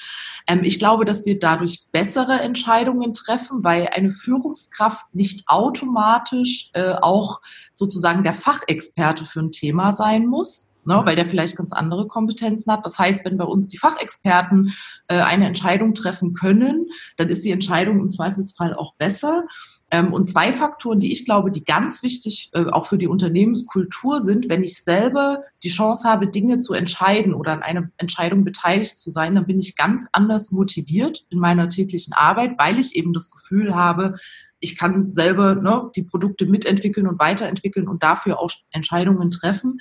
Ähm, 0.46 0.60
ich 0.70 0.78
glaube, 0.78 1.04
dass 1.04 1.26
wir 1.26 1.36
dadurch 1.36 1.86
bessere 1.90 2.38
Entscheidungen 2.38 3.12
treffen, 3.12 3.64
weil 3.64 3.88
eine 3.88 4.10
Führungskraft 4.10 5.12
nicht 5.12 5.48
automatisch 5.48 6.70
äh, 6.74 6.94
auch 7.02 7.40
sozusagen 7.72 8.22
der 8.22 8.32
Fachexperte 8.32 9.24
für 9.24 9.40
ein 9.40 9.50
Thema 9.50 9.92
sein 9.92 10.26
muss. 10.26 10.68
Ne, 10.86 11.02
weil 11.04 11.14
der 11.14 11.26
vielleicht 11.26 11.58
ganz 11.58 11.74
andere 11.74 12.08
Kompetenzen 12.08 12.72
hat. 12.72 12.86
Das 12.86 12.98
heißt, 12.98 13.26
wenn 13.26 13.36
bei 13.36 13.44
uns 13.44 13.68
die 13.68 13.76
Fachexperten 13.76 14.72
äh, 15.08 15.20
eine 15.20 15.44
Entscheidung 15.44 15.92
treffen 15.92 16.32
können, 16.32 16.86
dann 17.18 17.28
ist 17.28 17.44
die 17.44 17.50
Entscheidung 17.50 18.00
im 18.00 18.08
Zweifelsfall 18.08 18.74
auch 18.74 18.94
besser. 18.94 19.44
Ähm, 19.90 20.12
und 20.12 20.30
zwei 20.30 20.52
Faktoren, 20.52 21.00
die 21.00 21.12
ich 21.12 21.24
glaube, 21.24 21.50
die 21.50 21.64
ganz 21.64 22.02
wichtig 22.02 22.50
äh, 22.52 22.66
auch 22.66 22.86
für 22.86 22.98
die 22.98 23.08
Unternehmenskultur 23.08 24.20
sind, 24.20 24.48
wenn 24.48 24.62
ich 24.62 24.82
selber 24.82 25.42
die 25.62 25.68
Chance 25.68 26.08
habe, 26.08 26.28
Dinge 26.28 26.60
zu 26.60 26.74
entscheiden 26.74 27.34
oder 27.34 27.52
an 27.52 27.62
einer 27.62 27.90
Entscheidung 27.96 28.44
beteiligt 28.44 28.96
zu 28.96 29.10
sein, 29.10 29.34
dann 29.34 29.46
bin 29.46 29.58
ich 29.58 29.76
ganz 29.76 30.08
anders 30.12 30.52
motiviert 30.52 31.24
in 31.30 31.38
meiner 31.38 31.68
täglichen 31.68 32.12
Arbeit, 32.12 32.52
weil 32.58 32.78
ich 32.78 32.94
eben 32.94 33.12
das 33.12 33.30
Gefühl 33.30 33.74
habe, 33.74 34.12
ich 34.60 34.76
kann 34.76 35.10
selber 35.10 35.54
ne, 35.56 35.90
die 35.96 36.02
Produkte 36.02 36.46
mitentwickeln 36.46 37.08
und 37.08 37.18
weiterentwickeln 37.18 37.88
und 37.88 38.02
dafür 38.02 38.38
auch 38.38 38.50
Entscheidungen 38.70 39.30
treffen. 39.30 39.78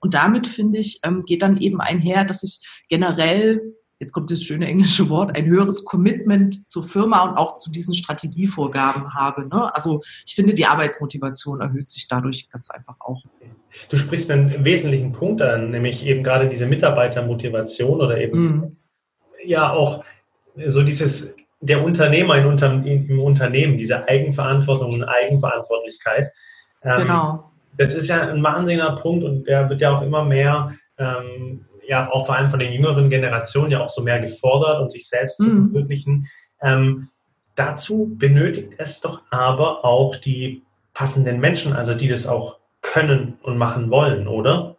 Und 0.00 0.14
damit, 0.14 0.48
finde 0.48 0.78
ich, 0.78 1.00
ähm, 1.02 1.24
geht 1.26 1.42
dann 1.42 1.58
eben 1.58 1.80
einher, 1.80 2.24
dass 2.24 2.42
ich 2.42 2.60
generell 2.88 3.74
jetzt 4.00 4.12
kommt 4.12 4.30
das 4.30 4.42
schöne 4.42 4.66
englische 4.66 5.08
Wort, 5.10 5.36
ein 5.36 5.46
höheres 5.46 5.84
Commitment 5.84 6.68
zur 6.68 6.84
Firma 6.84 7.22
und 7.22 7.36
auch 7.36 7.54
zu 7.54 7.70
diesen 7.70 7.94
Strategievorgaben 7.94 9.14
habe. 9.14 9.46
Ne? 9.46 9.72
Also 9.74 10.00
ich 10.26 10.34
finde, 10.34 10.54
die 10.54 10.66
Arbeitsmotivation 10.66 11.60
erhöht 11.60 11.88
sich 11.88 12.08
dadurch 12.08 12.48
ganz 12.50 12.70
einfach 12.70 12.96
auch. 12.98 13.22
Du 13.90 13.96
sprichst 13.96 14.30
einen 14.30 14.64
wesentlichen 14.64 15.12
Punkt 15.12 15.42
an, 15.42 15.70
nämlich 15.70 16.04
eben 16.04 16.24
gerade 16.24 16.48
diese 16.48 16.66
Mitarbeitermotivation 16.66 18.00
oder 18.00 18.18
eben 18.18 18.40
mhm. 18.40 18.76
ja 19.44 19.70
auch 19.70 20.02
so 20.66 20.82
dieses 20.82 21.34
der 21.60 21.84
Unternehmer 21.84 22.38
in 22.38 22.46
Unter 22.46 22.72
im 22.72 23.20
Unternehmen, 23.20 23.76
diese 23.76 24.08
Eigenverantwortung 24.08 24.94
und 24.94 25.04
Eigenverantwortlichkeit. 25.04 26.30
Ähm, 26.82 27.02
genau. 27.02 27.50
Das 27.76 27.94
ist 27.94 28.08
ja 28.08 28.22
ein 28.22 28.42
wahnsinniger 28.42 28.96
Punkt 28.96 29.24
und 29.24 29.46
der 29.46 29.68
wird 29.68 29.82
ja 29.82 29.94
auch 29.94 30.02
immer 30.02 30.24
mehr 30.24 30.74
ähm, 30.98 31.66
ja 31.90 32.10
auch 32.10 32.26
vor 32.26 32.36
allem 32.36 32.48
von 32.48 32.60
den 32.60 32.72
jüngeren 32.72 33.10
Generationen 33.10 33.72
ja 33.72 33.82
auch 33.82 33.88
so 33.88 34.02
mehr 34.02 34.20
gefordert 34.20 34.80
und 34.80 34.92
sich 34.92 35.08
selbst 35.08 35.40
mhm. 35.40 35.44
zu 35.44 35.50
verwirklichen. 35.72 36.26
Ähm, 36.62 37.08
dazu 37.56 38.14
benötigt 38.16 38.74
es 38.78 39.00
doch 39.00 39.22
aber 39.30 39.84
auch 39.84 40.16
die 40.16 40.62
passenden 40.94 41.40
Menschen, 41.40 41.72
also 41.72 41.94
die 41.94 42.08
das 42.08 42.26
auch 42.26 42.58
können 42.80 43.38
und 43.42 43.58
machen 43.58 43.90
wollen, 43.90 44.28
oder? 44.28 44.76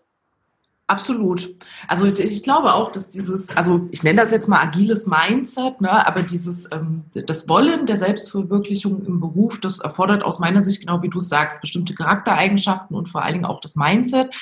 Absolut. 0.88 1.56
Also 1.88 2.06
ich 2.06 2.44
glaube 2.44 2.74
auch, 2.74 2.91
dass 2.91 3.08
dieses, 3.10 3.56
also 3.56 3.88
ich 3.91 4.03
nenne 4.03 4.20
das 4.20 4.32
jetzt 4.32 4.50
mal 4.50 4.62
agiles 4.62 5.06
Mindset, 5.08 5.80
ne, 5.80 6.06
aber 6.06 6.22
dieses, 6.22 6.68
ähm, 6.72 7.03
das 7.13 7.48
Wollen 7.48 7.86
der 7.86 7.96
Selbstverwirklichung 7.96 9.06
im 9.06 9.22
Beruf, 9.22 9.60
das 9.62 9.80
erfordert 9.80 10.24
aus 10.24 10.39
meiner 10.39 10.62
Sicht, 10.62 10.82
genau 10.82 11.01
wie 11.01 11.10
du 11.10 11.22
sagst, 11.22 11.62
bestimmte 11.62 11.94
Charaktereigenschaften 11.94 12.96
und 12.96 13.08
vor 13.08 13.24
allen 13.24 13.34
Dingen 13.34 13.46
auch 13.46 13.62
das 13.62 13.75
Mindset. 13.75 14.34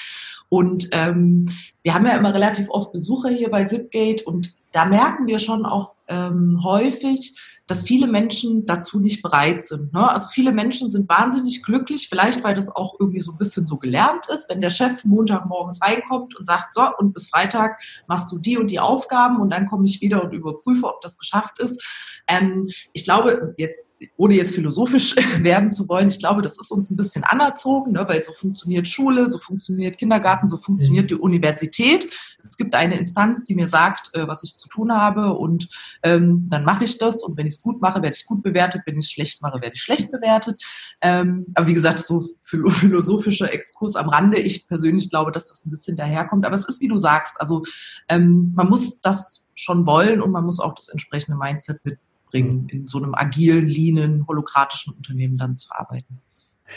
Und 0.50 0.90
ähm, 0.92 1.50
wir 1.84 1.94
haben 1.94 2.06
ja 2.06 2.18
immer 2.18 2.34
relativ 2.34 2.70
oft 2.70 2.92
Besucher 2.92 3.30
hier 3.30 3.50
bei 3.50 3.66
Zipgate 3.66 4.24
und 4.24 4.58
da 4.72 4.86
merken 4.86 5.28
wir 5.28 5.40
schon 5.40 5.66
auch 5.66 5.94
ähm, 6.08 6.60
häufig, 6.64 7.36
dass 7.70 7.84
viele 7.84 8.08
Menschen 8.08 8.66
dazu 8.66 9.00
nicht 9.00 9.22
bereit 9.22 9.64
sind. 9.64 9.94
Ne? 9.94 10.10
Also 10.10 10.30
viele 10.30 10.52
Menschen 10.52 10.90
sind 10.90 11.08
wahnsinnig 11.08 11.62
glücklich, 11.62 12.10
vielleicht 12.10 12.44
weil 12.44 12.56
das 12.56 12.76
auch 12.76 12.96
irgendwie 13.00 13.22
so 13.22 13.32
ein 13.32 13.38
bisschen 13.38 13.68
so 13.68 13.78
gelernt 13.78 14.26
ist, 14.34 14.50
wenn 14.50 14.60
der 14.60 14.72
Chef 14.72 15.06
Montagmorgens 15.06 15.80
reinkommt 15.80 16.36
und 16.36 16.46
sagt, 16.46 16.74
so, 16.74 16.82
und 16.98 17.14
bis 17.14 17.30
Freitag 17.30 17.80
machst 18.08 18.32
du 18.32 18.40
die 18.40 18.58
und 18.58 18.72
die 18.72 18.80
Aufgaben 18.80 19.40
und 19.40 19.52
dann 19.52 19.68
komme 19.68 19.86
ich 19.86 20.02
wieder 20.02 20.24
und 20.24 20.34
überprüfe, 20.34 20.88
ob 20.88 21.02
das 21.02 21.20
geschafft 21.20 21.60
ist. 21.60 22.24
Ähm, 22.28 22.70
ich 22.94 23.04
glaube, 23.04 23.54
jetzt 23.58 23.80
ohne 24.18 24.36
jetzt 24.36 24.56
philosophisch 24.56 25.16
werden 25.44 25.72
zu 25.72 25.88
wollen, 25.90 26.08
ich 26.08 26.20
glaube, 26.20 26.42
das 26.42 26.58
ist 26.60 26.72
uns 26.72 26.90
ein 26.90 26.96
bisschen 26.96 27.24
anerzogen, 27.24 27.94
ne, 27.94 28.06
weil 28.08 28.22
so 28.22 28.32
funktioniert 28.32 28.88
Schule, 28.88 29.28
so 29.28 29.38
funktioniert 29.38 29.98
Kindergarten, 29.98 30.48
so 30.48 30.58
funktioniert 30.58 31.06
mhm. 31.06 31.08
die 31.08 31.16
Universität. 31.16 32.10
Es 32.42 32.56
gibt 32.58 32.76
eine 32.76 32.98
Instanz, 32.98 33.44
die 33.44 33.56
mir 33.56 33.68
sagt, 33.68 34.12
äh, 34.14 34.28
was 34.28 34.44
ich 34.44 34.56
zu 34.56 34.70
tun 34.70 34.94
habe 34.94 35.34
und 35.34 35.70
ähm, 36.04 36.48
dann 36.50 36.64
mache 36.64 36.86
ich 36.86 36.98
das 36.98 37.24
und 37.24 37.38
wenn 37.38 37.48
ich 37.48 37.56
es 37.56 37.62
gut 37.62 37.82
mache, 37.82 38.02
werde 38.02 38.16
ich 38.16 38.26
gut 38.26 38.44
bewertet, 38.44 38.82
wenn 38.86 38.98
ich 38.98 39.06
es 39.06 39.12
schlecht 39.12 39.42
mache, 39.42 39.62
werde 39.62 39.76
ich 39.76 39.82
schlecht 39.82 40.12
bewertet. 40.12 40.62
Ähm, 41.02 41.46
aber 41.56 41.68
wie 41.68 41.74
gesagt, 41.74 42.00
so 42.00 42.24
philosophischer 42.42 43.54
Exkurs 43.54 43.96
am 43.96 44.10
Rande. 44.10 44.40
Ich 44.40 44.68
persönlich 44.68 45.10
glaube, 45.10 45.32
dass 45.32 45.48
das 45.48 45.66
ein 45.66 45.72
bisschen 45.72 45.98
daherkommt, 45.98 46.46
aber 46.46 46.56
es 46.56 46.66
ist, 46.66 46.82
wie 46.82 46.88
du 46.88 46.98
sagst, 46.98 47.40
also 47.40 47.64
ähm, 48.08 48.54
man 48.56 48.70
muss 48.70 49.00
das 49.02 49.46
schon 49.56 49.86
wollen 49.86 50.22
und 50.22 50.32
man 50.32 50.46
muss 50.46 50.60
auch 50.60 50.74
das 50.74 50.88
entsprechende 50.88 51.38
Mindset 51.38 51.84
mit 51.84 52.00
bringen, 52.30 52.68
in 52.70 52.88
so 52.88 52.98
einem 52.98 53.14
agilen, 53.16 53.68
leanen, 53.68 54.26
holokratischen 54.28 54.94
Unternehmen 54.94 55.38
dann 55.38 55.58
zu 55.58 55.70
arbeiten. 55.72 56.22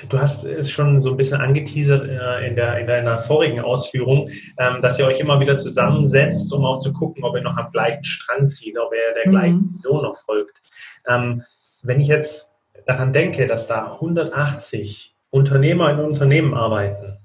Du 0.09 0.19
hast 0.19 0.45
es 0.45 0.71
schon 0.71 1.01
so 1.01 1.11
ein 1.11 1.17
bisschen 1.17 1.41
angeteasert 1.41 2.09
äh, 2.09 2.49
in, 2.49 2.57
der, 2.57 2.79
in 2.79 2.87
deiner 2.87 3.19
vorigen 3.19 3.61
Ausführung, 3.61 4.31
ähm, 4.59 4.81
dass 4.81 4.99
ihr 4.99 5.07
euch 5.07 5.21
immer 5.21 5.39
wieder 5.39 5.57
zusammensetzt, 5.57 6.53
um 6.53 6.65
auch 6.65 6.79
zu 6.79 6.93
gucken, 6.93 7.25
ob 7.25 7.37
ihr 7.37 7.43
noch 7.43 7.57
am 7.57 7.71
gleichen 7.71 8.05
Strang 8.05 8.49
zieht, 8.49 8.79
ob 8.79 8.93
ihr 8.93 9.15
der 9.23 9.31
gleichen 9.31 9.67
mhm. 9.67 9.71
Vision 9.71 10.03
noch 10.03 10.17
folgt. 10.17 10.63
Ähm, 11.07 11.43
wenn 11.83 12.01
ich 12.01 12.09
jetzt 12.09 12.51
daran 12.87 13.13
denke, 13.13 13.47
dass 13.47 13.67
da 13.67 13.95
180 13.95 15.15
Unternehmer 15.31 15.91
in 15.91 16.01
Unternehmen 16.01 16.55
arbeiten, 16.55 17.19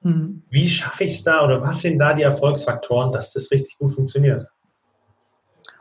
mhm. 0.00 0.42
wie 0.48 0.68
schaffe 0.68 1.04
ich 1.04 1.12
es 1.12 1.24
da 1.24 1.44
oder 1.44 1.62
was 1.62 1.80
sind 1.80 1.98
da 1.98 2.14
die 2.14 2.22
Erfolgsfaktoren, 2.22 3.12
dass 3.12 3.32
das 3.32 3.50
richtig 3.50 3.76
gut 3.78 3.92
funktioniert? 3.92 4.46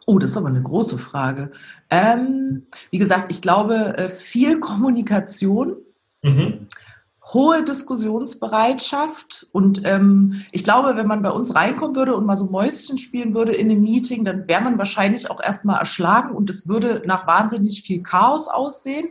Oh, 0.06 0.20
das 0.20 0.32
ist 0.32 0.38
aber 0.38 0.50
eine 0.50 0.62
große 0.62 0.98
Frage. 0.98 1.52
Ähm, 1.90 2.68
wie 2.92 3.00
gesagt, 3.00 3.32
ich 3.32 3.42
glaube, 3.42 3.98
äh, 3.98 4.10
viel 4.10 4.60
Kommunikation, 4.60 5.78
mhm. 6.22 6.68
Hohe 7.36 7.64
Diskussionsbereitschaft 7.64 9.48
und 9.52 9.82
ähm, 9.84 10.42
ich 10.52 10.64
glaube, 10.64 10.96
wenn 10.96 11.06
man 11.06 11.22
bei 11.22 11.30
uns 11.30 11.54
reinkommen 11.54 11.96
würde 11.96 12.16
und 12.16 12.26
mal 12.26 12.38
so 12.38 12.46
Mäuschen 12.46 12.98
spielen 12.98 13.36
würde 13.36 13.52
in 13.52 13.70
einem 13.70 13.82
Meeting, 13.82 14.24
dann 14.24 14.48
wäre 14.48 14.62
man 14.62 14.80
wahrscheinlich 14.80 15.30
auch 15.30 15.44
erstmal 15.44 15.80
erschlagen 15.80 16.34
und 16.34 16.50
es 16.50 16.68
würde 16.68 17.04
nach 17.06 17.28
wahnsinnig 17.28 17.84
viel 17.84 18.02
Chaos 18.02 18.48
aussehen. 18.48 19.10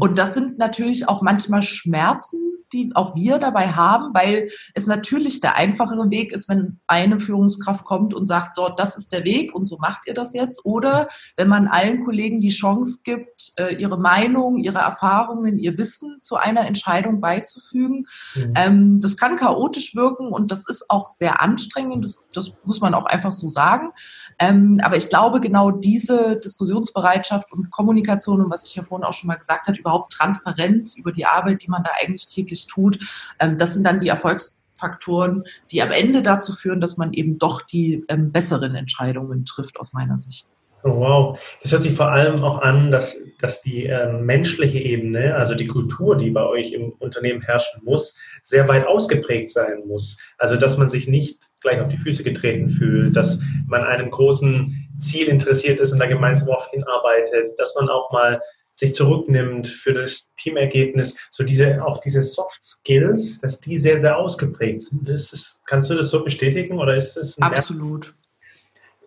Und 0.00 0.18
das 0.18 0.34
sind 0.34 0.58
natürlich 0.58 1.08
auch 1.08 1.22
manchmal 1.22 1.62
Schmerzen, 1.62 2.40
die 2.72 2.90
auch 2.94 3.14
wir 3.14 3.38
dabei 3.38 3.68
haben, 3.68 4.12
weil 4.14 4.48
es 4.74 4.86
natürlich 4.86 5.40
der 5.40 5.54
einfachere 5.54 6.10
Weg 6.10 6.32
ist, 6.32 6.48
wenn 6.48 6.80
eine 6.86 7.20
Führungskraft 7.20 7.84
kommt 7.84 8.14
und 8.14 8.26
sagt, 8.26 8.54
so, 8.54 8.68
das 8.68 8.96
ist 8.96 9.12
der 9.12 9.24
Weg 9.24 9.54
und 9.54 9.66
so 9.66 9.78
macht 9.78 10.06
ihr 10.06 10.14
das 10.14 10.34
jetzt. 10.34 10.64
Oder 10.64 11.08
wenn 11.36 11.48
man 11.48 11.68
allen 11.68 12.04
Kollegen 12.04 12.40
die 12.40 12.50
Chance 12.50 13.00
gibt, 13.04 13.52
äh, 13.56 13.74
ihre 13.76 13.98
Meinung, 13.98 14.58
ihre 14.58 14.78
Erfahrungen, 14.78 15.58
ihr 15.58 15.76
Wissen 15.78 16.18
zu 16.22 16.36
einer 16.36 16.66
Entscheidung 16.66 17.20
beizutragen 17.20 17.51
beizufügen. 17.52 18.06
Mhm. 18.34 18.52
Ähm, 18.56 19.00
das 19.00 19.16
kann 19.16 19.36
chaotisch 19.36 19.94
wirken 19.94 20.28
und 20.28 20.50
das 20.50 20.68
ist 20.68 20.88
auch 20.90 21.10
sehr 21.10 21.40
anstrengend, 21.40 22.04
das, 22.04 22.26
das 22.32 22.52
muss 22.64 22.80
man 22.80 22.94
auch 22.94 23.06
einfach 23.06 23.32
so 23.32 23.48
sagen. 23.48 23.90
Ähm, 24.38 24.80
aber 24.82 24.96
ich 24.96 25.08
glaube, 25.08 25.40
genau 25.40 25.70
diese 25.70 26.36
Diskussionsbereitschaft 26.36 27.52
und 27.52 27.70
Kommunikation 27.70 28.40
und 28.42 28.50
was 28.50 28.64
ich 28.64 28.74
ja 28.74 28.82
vorhin 28.82 29.06
auch 29.06 29.12
schon 29.12 29.28
mal 29.28 29.36
gesagt 29.36 29.66
habe, 29.66 29.78
überhaupt 29.78 30.12
Transparenz 30.12 30.96
über 30.96 31.12
die 31.12 31.26
Arbeit, 31.26 31.62
die 31.62 31.70
man 31.70 31.82
da 31.82 31.90
eigentlich 32.02 32.28
täglich 32.28 32.66
tut, 32.66 32.98
ähm, 33.38 33.58
das 33.58 33.74
sind 33.74 33.84
dann 33.84 34.00
die 34.00 34.08
Erfolgsfaktoren, 34.08 35.44
die 35.70 35.82
am 35.82 35.90
Ende 35.90 36.22
dazu 36.22 36.52
führen, 36.52 36.80
dass 36.80 36.96
man 36.96 37.12
eben 37.12 37.38
doch 37.38 37.62
die 37.62 38.04
ähm, 38.08 38.32
besseren 38.32 38.74
Entscheidungen 38.74 39.44
trifft, 39.44 39.78
aus 39.78 39.92
meiner 39.92 40.18
Sicht. 40.18 40.46
Oh, 40.84 40.96
wow, 40.96 41.40
das 41.62 41.72
hört 41.72 41.82
sich 41.82 41.94
vor 41.94 42.10
allem 42.10 42.42
auch 42.42 42.60
an, 42.60 42.90
dass, 42.90 43.18
dass 43.40 43.62
die 43.62 43.86
äh, 43.86 44.12
menschliche 44.12 44.78
Ebene, 44.78 45.36
also 45.36 45.54
die 45.54 45.68
Kultur, 45.68 46.16
die 46.16 46.30
bei 46.30 46.44
euch 46.44 46.72
im 46.72 46.92
Unternehmen 46.98 47.40
herrschen 47.40 47.82
muss, 47.84 48.16
sehr 48.42 48.66
weit 48.68 48.86
ausgeprägt 48.86 49.52
sein 49.52 49.86
muss. 49.86 50.18
Also 50.38 50.56
dass 50.56 50.78
man 50.78 50.90
sich 50.90 51.06
nicht 51.06 51.38
gleich 51.60 51.80
auf 51.80 51.88
die 51.88 51.96
Füße 51.96 52.24
getreten 52.24 52.68
fühlt, 52.68 53.16
dass 53.16 53.40
man 53.68 53.84
einem 53.84 54.10
großen 54.10 54.88
Ziel 54.98 55.28
interessiert 55.28 55.78
ist 55.80 55.92
und 55.92 56.00
da 56.00 56.06
gemeinsam 56.06 56.48
darauf 56.48 56.68
hinarbeitet, 56.70 57.52
dass 57.58 57.74
man 57.76 57.88
auch 57.88 58.10
mal 58.12 58.40
sich 58.74 58.94
zurücknimmt 58.94 59.68
für 59.68 59.92
das 59.92 60.30
Teamergebnis, 60.38 61.16
so 61.30 61.44
diese, 61.44 61.84
auch 61.84 61.98
diese 61.98 62.22
Soft 62.22 62.64
Skills, 62.64 63.40
dass 63.40 63.60
die 63.60 63.78
sehr, 63.78 64.00
sehr 64.00 64.16
ausgeprägt 64.16 64.82
sind. 64.82 65.08
Das, 65.08 65.58
kannst 65.66 65.90
du 65.90 65.94
das 65.94 66.10
so 66.10 66.24
bestätigen 66.24 66.78
oder 66.78 66.96
ist 66.96 67.16
das 67.16 67.40
Absolut. 67.40 68.14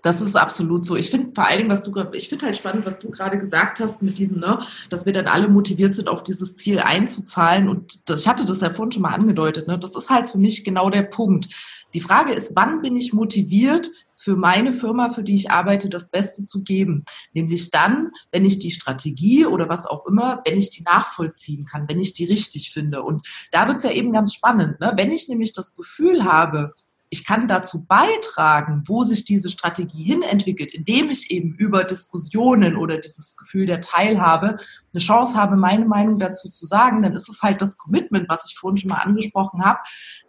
Das 0.06 0.22
ist 0.22 0.36
absolut 0.36 0.86
so. 0.86 0.96
Ich 0.96 1.10
finde 1.10 1.32
vor 1.34 1.48
allen 1.48 1.58
Dingen, 1.58 1.72
was 1.72 1.82
du 1.82 1.92
ich 2.14 2.30
finde 2.30 2.46
halt 2.46 2.56
spannend, 2.56 2.86
was 2.86 3.00
du 3.00 3.10
gerade 3.10 3.40
gesagt 3.40 3.80
hast 3.80 4.04
mit 4.04 4.20
diesem, 4.20 4.40
ne, 4.40 4.60
dass 4.92 5.08
wir 5.08 5.14
dann 5.14 5.26
alle 5.26 5.48
motiviert 5.48 5.96
sind, 5.96 6.10
auf 6.10 6.24
dieses 6.24 6.56
Ziel 6.56 6.78
einzuzahlen. 6.78 7.68
Und 7.68 8.08
das, 8.08 8.22
ich 8.22 8.28
hatte 8.28 8.46
das 8.46 8.62
ja 8.62 8.72
vorhin 8.72 8.92
schon 8.92 9.02
mal 9.02 9.16
angedeutet, 9.16 9.68
ne? 9.68 9.80
Das 9.80 9.96
ist 9.96 10.12
halt 10.12 10.30
für 10.30 10.38
mich 10.38 10.64
genau 10.64 10.92
der 10.92 11.02
Punkt. 11.02 11.48
Die 11.96 12.02
Frage 12.02 12.34
ist, 12.34 12.52
wann 12.56 12.84
bin 12.84 12.96
ich 12.96 13.14
motiviert, 13.14 13.90
für 14.16 14.36
meine 14.36 14.74
Firma, 14.74 15.10
für 15.10 15.24
die 15.24 15.36
ich 15.36 15.52
arbeite, 15.52 15.90
das 15.90 16.10
Beste 16.10 16.46
zu 16.46 16.64
geben. 16.64 17.04
Nämlich 17.34 17.70
dann, 17.72 18.12
wenn 18.32 18.46
ich 18.46 18.60
die 18.60 18.72
Strategie 18.72 19.46
oder 19.46 19.70
was 19.70 19.86
auch 19.86 20.06
immer, 20.06 20.42
wenn 20.46 20.58
ich 20.58 20.70
die 20.70 20.84
nachvollziehen 20.84 21.66
kann, 21.66 21.88
wenn 21.90 22.00
ich 22.00 22.14
die 22.14 22.26
richtig 22.26 22.72
finde. 22.72 23.04
Und 23.04 23.28
da 23.52 23.68
wird 23.68 23.78
es 23.78 23.84
ja 23.84 23.92
eben 23.92 24.14
ganz 24.14 24.34
spannend. 24.34 24.80
Ne? 24.80 24.94
Wenn 24.96 25.12
ich 25.12 25.28
nämlich 25.28 25.52
das 25.54 25.76
Gefühl 25.76 26.24
habe, 26.24 26.74
ich 27.16 27.24
kann 27.24 27.48
dazu 27.48 27.86
beitragen, 27.86 28.84
wo 28.88 29.06
sich 29.06 29.24
diese 29.24 29.50
Strategie 29.50 30.04
hin 30.04 30.22
entwickelt, 30.22 30.74
indem 30.74 31.10
ich 31.10 31.32
eben 31.32 31.54
über 31.54 31.86
Diskussionen 31.86 32.76
oder 32.76 32.98
dieses 32.98 33.38
Gefühl 33.38 33.68
der 33.68 33.80
Teilhabe 33.80 34.58
eine 34.94 35.02
Chance 35.02 35.34
habe, 35.36 35.56
meine 35.56 35.86
Meinung 35.86 36.20
dazu 36.20 36.50
zu 36.50 36.66
sagen, 36.66 37.04
dann 37.04 37.14
ist 37.14 37.30
es 37.30 37.42
halt 37.42 37.62
das 37.62 37.78
Commitment, 37.78 38.28
was 38.28 38.46
ich 38.50 38.58
vorhin 38.58 38.76
schon 38.76 38.90
mal 38.90 39.02
angesprochen 39.02 39.64
habe, 39.64 39.80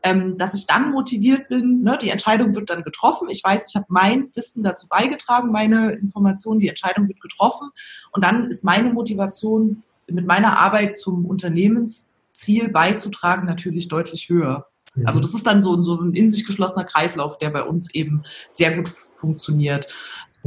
ähm, 0.05 0.38
dass 0.38 0.55
ich 0.55 0.69
dann 0.69 0.93
motiviert 0.93 1.49
bin. 1.49 1.83
Ne? 1.83 1.99
Die 2.00 2.11
Entscheidung 2.11 2.55
wird 2.55 2.71
dann 2.71 2.85
getroffen. 2.85 3.28
Ich 3.31 3.43
weiß, 3.43 3.69
ich 3.69 3.75
habe 3.75 3.87
mein 3.88 4.31
Wissen 4.37 4.62
dazu 4.62 4.87
beigetragen, 4.87 5.50
meine 5.50 5.90
Informationen, 5.90 6.61
die 6.61 6.69
Entscheidung 6.69 7.09
wird 7.09 7.21
getroffen. 7.21 7.71
Und 8.12 8.23
dann 8.23 8.49
ist 8.49 8.62
meine 8.62 8.93
Motivation, 8.93 9.83
mit 10.09 10.25
meiner 10.25 10.57
Arbeit 10.57 10.97
zum 10.97 11.26
Unternehmensziel 11.26 12.69
beizutragen, 12.69 13.45
natürlich 13.45 13.88
deutlich 13.88 14.28
höher. 14.28 14.69
Also 15.05 15.21
das 15.21 15.35
ist 15.35 15.47
dann 15.47 15.62
so, 15.62 15.83
so 15.83 16.00
ein 16.00 16.15
in 16.15 16.31
sich 16.31 16.47
geschlossener 16.47 16.85
Kreislauf, 16.85 17.38
der 17.38 17.50
bei 17.50 17.62
uns 17.62 17.93
eben 17.95 18.23
sehr 18.49 18.75
gut 18.76 18.88
funktioniert. 18.88 19.93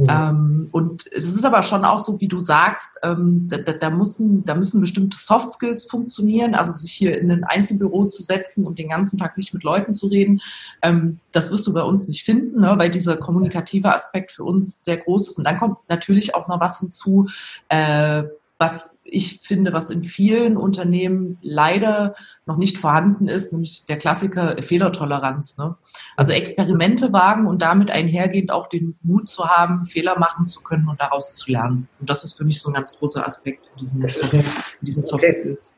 Mhm. 0.00 0.06
Ähm, 0.08 0.68
und 0.72 1.04
es 1.12 1.26
ist 1.26 1.44
aber 1.44 1.62
schon 1.62 1.84
auch 1.84 1.98
so, 1.98 2.20
wie 2.20 2.28
du 2.28 2.40
sagst, 2.40 2.98
ähm, 3.02 3.48
da, 3.48 3.58
da, 3.58 3.90
müssen, 3.90 4.44
da 4.44 4.54
müssen 4.54 4.80
bestimmte 4.80 5.18
Soft 5.18 5.50
Skills 5.50 5.84
funktionieren, 5.84 6.54
also 6.54 6.72
sich 6.72 6.92
hier 6.92 7.20
in 7.20 7.30
ein 7.30 7.44
Einzelbüro 7.44 8.06
zu 8.06 8.22
setzen 8.22 8.66
und 8.66 8.78
den 8.78 8.88
ganzen 8.88 9.18
Tag 9.18 9.36
nicht 9.36 9.52
mit 9.52 9.62
Leuten 9.62 9.92
zu 9.92 10.06
reden. 10.06 10.40
Ähm, 10.80 11.20
das 11.32 11.50
wirst 11.50 11.66
du 11.66 11.74
bei 11.74 11.82
uns 11.82 12.08
nicht 12.08 12.24
finden, 12.24 12.60
ne, 12.60 12.74
weil 12.78 12.88
dieser 12.88 13.18
kommunikative 13.18 13.94
Aspekt 13.94 14.32
für 14.32 14.44
uns 14.44 14.82
sehr 14.82 14.96
groß 14.96 15.28
ist. 15.28 15.38
Und 15.38 15.44
dann 15.44 15.58
kommt 15.58 15.76
natürlich 15.88 16.34
auch 16.34 16.48
noch 16.48 16.60
was 16.60 16.80
hinzu, 16.80 17.28
äh, 17.68 18.24
was 18.60 18.94
ich 19.04 19.40
finde, 19.42 19.72
was 19.72 19.90
in 19.90 20.04
vielen 20.04 20.58
Unternehmen 20.58 21.38
leider 21.40 22.14
noch 22.44 22.58
nicht 22.58 22.76
vorhanden 22.76 23.26
ist, 23.26 23.52
nämlich 23.52 23.86
der 23.86 23.96
Klassiker 23.96 24.54
Fehlertoleranz. 24.62 25.56
Ne? 25.56 25.76
Also 26.14 26.32
Experimente 26.32 27.10
wagen 27.10 27.46
und 27.46 27.62
damit 27.62 27.90
einhergehend 27.90 28.52
auch 28.52 28.68
den 28.68 28.98
Mut 29.02 29.30
zu 29.30 29.48
haben, 29.48 29.86
Fehler 29.86 30.18
machen 30.18 30.44
zu 30.44 30.60
können 30.60 30.88
und 30.88 31.00
daraus 31.00 31.34
zu 31.34 31.50
lernen. 31.50 31.88
Und 32.00 32.10
das 32.10 32.22
ist 32.22 32.34
für 32.34 32.44
mich 32.44 32.60
so 32.60 32.68
ein 32.68 32.74
ganz 32.74 32.96
großer 32.98 33.26
Aspekt 33.26 33.66
in 33.72 33.80
diesen, 33.80 34.02
in 34.02 34.44
diesen 34.82 35.02
Soft 35.02 35.24
Skills. 35.24 35.74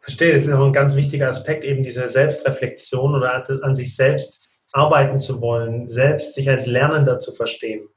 Verstehe, 0.00 0.34
das 0.34 0.44
ist 0.44 0.52
auch 0.52 0.66
ein 0.66 0.74
ganz 0.74 0.94
wichtiger 0.94 1.28
Aspekt, 1.28 1.64
eben 1.64 1.82
diese 1.82 2.06
Selbstreflexion 2.06 3.14
oder 3.14 3.44
an 3.62 3.74
sich 3.74 3.96
selbst 3.96 4.40
arbeiten 4.72 5.18
zu 5.18 5.40
wollen, 5.40 5.88
selbst 5.88 6.34
sich 6.34 6.50
als 6.50 6.66
Lernender 6.66 7.18
zu 7.18 7.32
verstehen. 7.32 7.88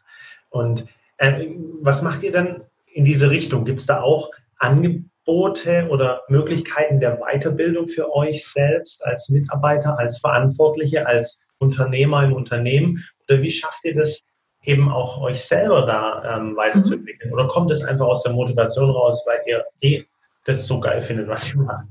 Und 0.49 0.85
äh, 1.17 1.45
was 1.81 2.01
macht 2.01 2.23
ihr 2.23 2.31
dann 2.31 2.63
in 2.99 3.05
diese 3.05 3.29
Richtung? 3.29 3.63
Gibt 3.63 3.79
es 3.79 3.85
da 3.85 4.01
auch 4.01 4.29
Angebote 4.57 5.87
oder 5.89 6.23
Möglichkeiten 6.27 6.99
der 6.99 7.17
Weiterbildung 7.17 7.87
für 7.87 8.13
euch 8.13 8.45
selbst 8.45 9.05
als 9.05 9.29
Mitarbeiter, 9.29 9.97
als 9.97 10.19
Verantwortliche, 10.19 11.07
als 11.07 11.41
Unternehmer 11.59 12.25
im 12.25 12.33
Unternehmen? 12.33 13.01
Oder 13.27 13.41
wie 13.41 13.49
schafft 13.49 13.85
ihr 13.85 13.95
das 13.95 14.21
eben 14.65 14.91
auch 14.91 15.21
euch 15.21 15.39
selber 15.39 15.85
da 15.85 16.35
ähm, 16.35 16.57
weiterzuentwickeln? 16.57 17.29
Mhm. 17.29 17.33
Oder 17.35 17.47
kommt 17.47 17.71
es 17.71 17.85
einfach 17.85 18.05
aus 18.05 18.23
der 18.23 18.33
Motivation 18.33 18.89
raus, 18.89 19.23
weil 19.25 19.39
ihr 19.47 19.63
eh 19.79 20.03
das 20.43 20.67
so 20.67 20.81
geil 20.81 20.99
findet, 20.99 21.29
was 21.29 21.53
ihr 21.53 21.61
macht? 21.61 21.85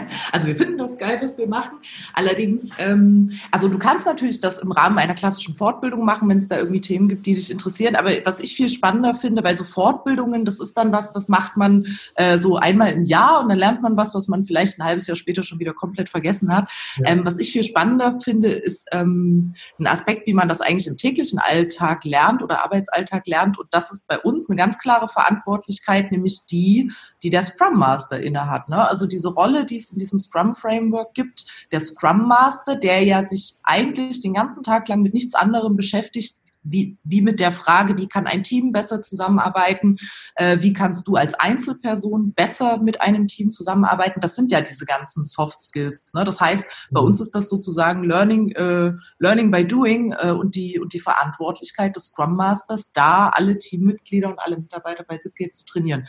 Also 0.32 0.46
wir 0.46 0.56
finden 0.56 0.78
das 0.78 0.98
geil, 0.98 1.18
was 1.22 1.38
wir 1.38 1.48
machen. 1.48 1.78
Allerdings, 2.12 2.70
ähm, 2.78 3.32
also 3.50 3.68
du 3.68 3.78
kannst 3.78 4.06
natürlich 4.06 4.40
das 4.40 4.58
im 4.58 4.70
Rahmen 4.70 4.98
einer 4.98 5.14
klassischen 5.14 5.54
Fortbildung 5.54 6.04
machen, 6.04 6.28
wenn 6.28 6.38
es 6.38 6.48
da 6.48 6.58
irgendwie 6.58 6.80
Themen 6.80 7.08
gibt, 7.08 7.26
die 7.26 7.34
dich 7.34 7.50
interessieren. 7.50 7.96
Aber 7.96 8.10
was 8.24 8.40
ich 8.40 8.54
viel 8.54 8.68
spannender 8.68 9.14
finde, 9.14 9.42
weil 9.42 9.56
so 9.56 9.64
Fortbildungen, 9.64 10.44
das 10.44 10.60
ist 10.60 10.76
dann 10.76 10.92
was, 10.92 11.12
das 11.12 11.28
macht 11.28 11.56
man 11.56 11.86
äh, 12.14 12.38
so 12.38 12.56
einmal 12.56 12.92
im 12.92 13.04
Jahr 13.04 13.40
und 13.40 13.48
dann 13.48 13.58
lernt 13.58 13.82
man 13.82 13.96
was, 13.96 14.14
was 14.14 14.28
man 14.28 14.44
vielleicht 14.44 14.78
ein 14.78 14.84
halbes 14.84 15.06
Jahr 15.06 15.16
später 15.16 15.42
schon 15.42 15.58
wieder 15.58 15.72
komplett 15.72 16.08
vergessen 16.08 16.54
hat. 16.54 16.70
Ja. 16.96 17.12
Ähm, 17.12 17.24
was 17.24 17.38
ich 17.38 17.52
viel 17.52 17.62
spannender 17.62 18.20
finde, 18.20 18.48
ist 18.48 18.88
ähm, 18.92 19.54
ein 19.78 19.86
Aspekt, 19.86 20.26
wie 20.26 20.34
man 20.34 20.48
das 20.48 20.60
eigentlich 20.60 20.86
im 20.86 20.98
täglichen 20.98 21.38
Alltag 21.38 22.04
lernt 22.04 22.42
oder 22.42 22.64
Arbeitsalltag 22.64 23.26
lernt. 23.26 23.58
Und 23.58 23.68
das 23.70 23.90
ist 23.90 24.06
bei 24.06 24.18
uns 24.18 24.48
eine 24.48 24.56
ganz 24.56 24.78
klare 24.78 25.08
Verantwortlichkeit, 25.08 26.12
nämlich 26.12 26.40
die, 26.50 26.92
die 27.22 27.30
der 27.30 27.42
Scrum 27.42 27.78
Master 27.78 28.20
innehat. 28.20 28.68
Ne? 28.68 28.86
Also 28.86 29.06
diese 29.06 29.28
Rolle, 29.28 29.64
die 29.64 29.76
es 29.88 29.92
in 29.92 29.98
diesem 29.98 30.18
Scrum 30.18 30.54
Framework 30.54 31.14
gibt. 31.14 31.46
Der 31.72 31.80
Scrum 31.80 32.28
Master, 32.28 32.76
der 32.76 33.02
ja 33.02 33.24
sich 33.24 33.56
eigentlich 33.62 34.20
den 34.20 34.34
ganzen 34.34 34.62
Tag 34.62 34.88
lang 34.88 35.02
mit 35.02 35.14
nichts 35.14 35.34
anderem 35.34 35.76
beschäftigt, 35.76 36.38
wie, 36.70 36.98
wie 37.04 37.22
mit 37.22 37.40
der 37.40 37.52
Frage, 37.52 37.96
wie 37.96 38.08
kann 38.08 38.26
ein 38.26 38.42
Team 38.42 38.72
besser 38.72 39.00
zusammenarbeiten, 39.00 39.96
äh, 40.34 40.58
wie 40.60 40.72
kannst 40.72 41.06
du 41.08 41.14
als 41.14 41.34
Einzelperson 41.34 42.32
besser 42.34 42.78
mit 42.82 43.00
einem 43.00 43.28
Team 43.28 43.52
zusammenarbeiten. 43.52 44.20
Das 44.20 44.36
sind 44.36 44.50
ja 44.52 44.60
diese 44.60 44.84
ganzen 44.84 45.24
Soft 45.24 45.62
Skills. 45.62 46.12
Ne? 46.14 46.24
Das 46.24 46.40
heißt, 46.40 46.88
bei 46.90 47.00
mhm. 47.00 47.08
uns 47.08 47.20
ist 47.20 47.34
das 47.34 47.48
sozusagen 47.48 48.04
Learning, 48.04 48.50
äh, 48.52 48.92
Learning 49.18 49.50
by 49.50 49.64
Doing 49.64 50.12
äh, 50.12 50.30
und, 50.30 50.54
die, 50.54 50.78
und 50.78 50.92
die 50.92 51.00
Verantwortlichkeit 51.00 51.96
des 51.96 52.06
Scrum 52.06 52.36
Masters, 52.36 52.92
da 52.92 53.28
alle 53.28 53.58
Teammitglieder 53.58 54.28
und 54.28 54.38
alle 54.38 54.58
Mitarbeiter 54.58 55.04
bei 55.04 55.16
Zipgate 55.16 55.50
zu 55.50 55.64
trainieren. 55.64 56.06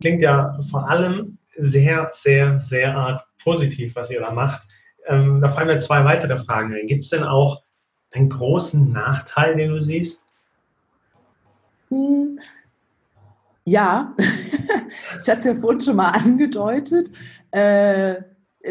Klingt 0.00 0.22
ja 0.22 0.54
vor 0.70 0.88
allem 0.88 1.38
sehr, 1.56 2.08
sehr, 2.12 2.58
sehr 2.58 2.94
arg 2.96 3.24
positiv, 3.42 3.94
was 3.94 4.10
ihr 4.10 4.20
da 4.20 4.30
macht. 4.32 4.66
Ähm, 5.06 5.40
da 5.40 5.48
fallen 5.48 5.68
mir 5.68 5.78
zwei 5.78 6.04
weitere 6.04 6.36
Fragen 6.36 6.72
ein. 6.74 6.86
Gibt 6.86 7.04
es 7.04 7.10
denn 7.10 7.24
auch 7.24 7.62
einen 8.12 8.28
großen 8.28 8.92
Nachteil, 8.92 9.54
den 9.54 9.70
du 9.70 9.80
siehst? 9.80 10.26
Hm. 11.90 12.38
Ja, 13.66 14.14
ich 14.18 15.28
hatte 15.28 15.40
es 15.40 15.44
ja 15.44 15.54
vorhin 15.54 15.80
schon 15.80 15.96
mal 15.96 16.10
angedeutet. 16.10 17.10
Äh, 17.50 18.16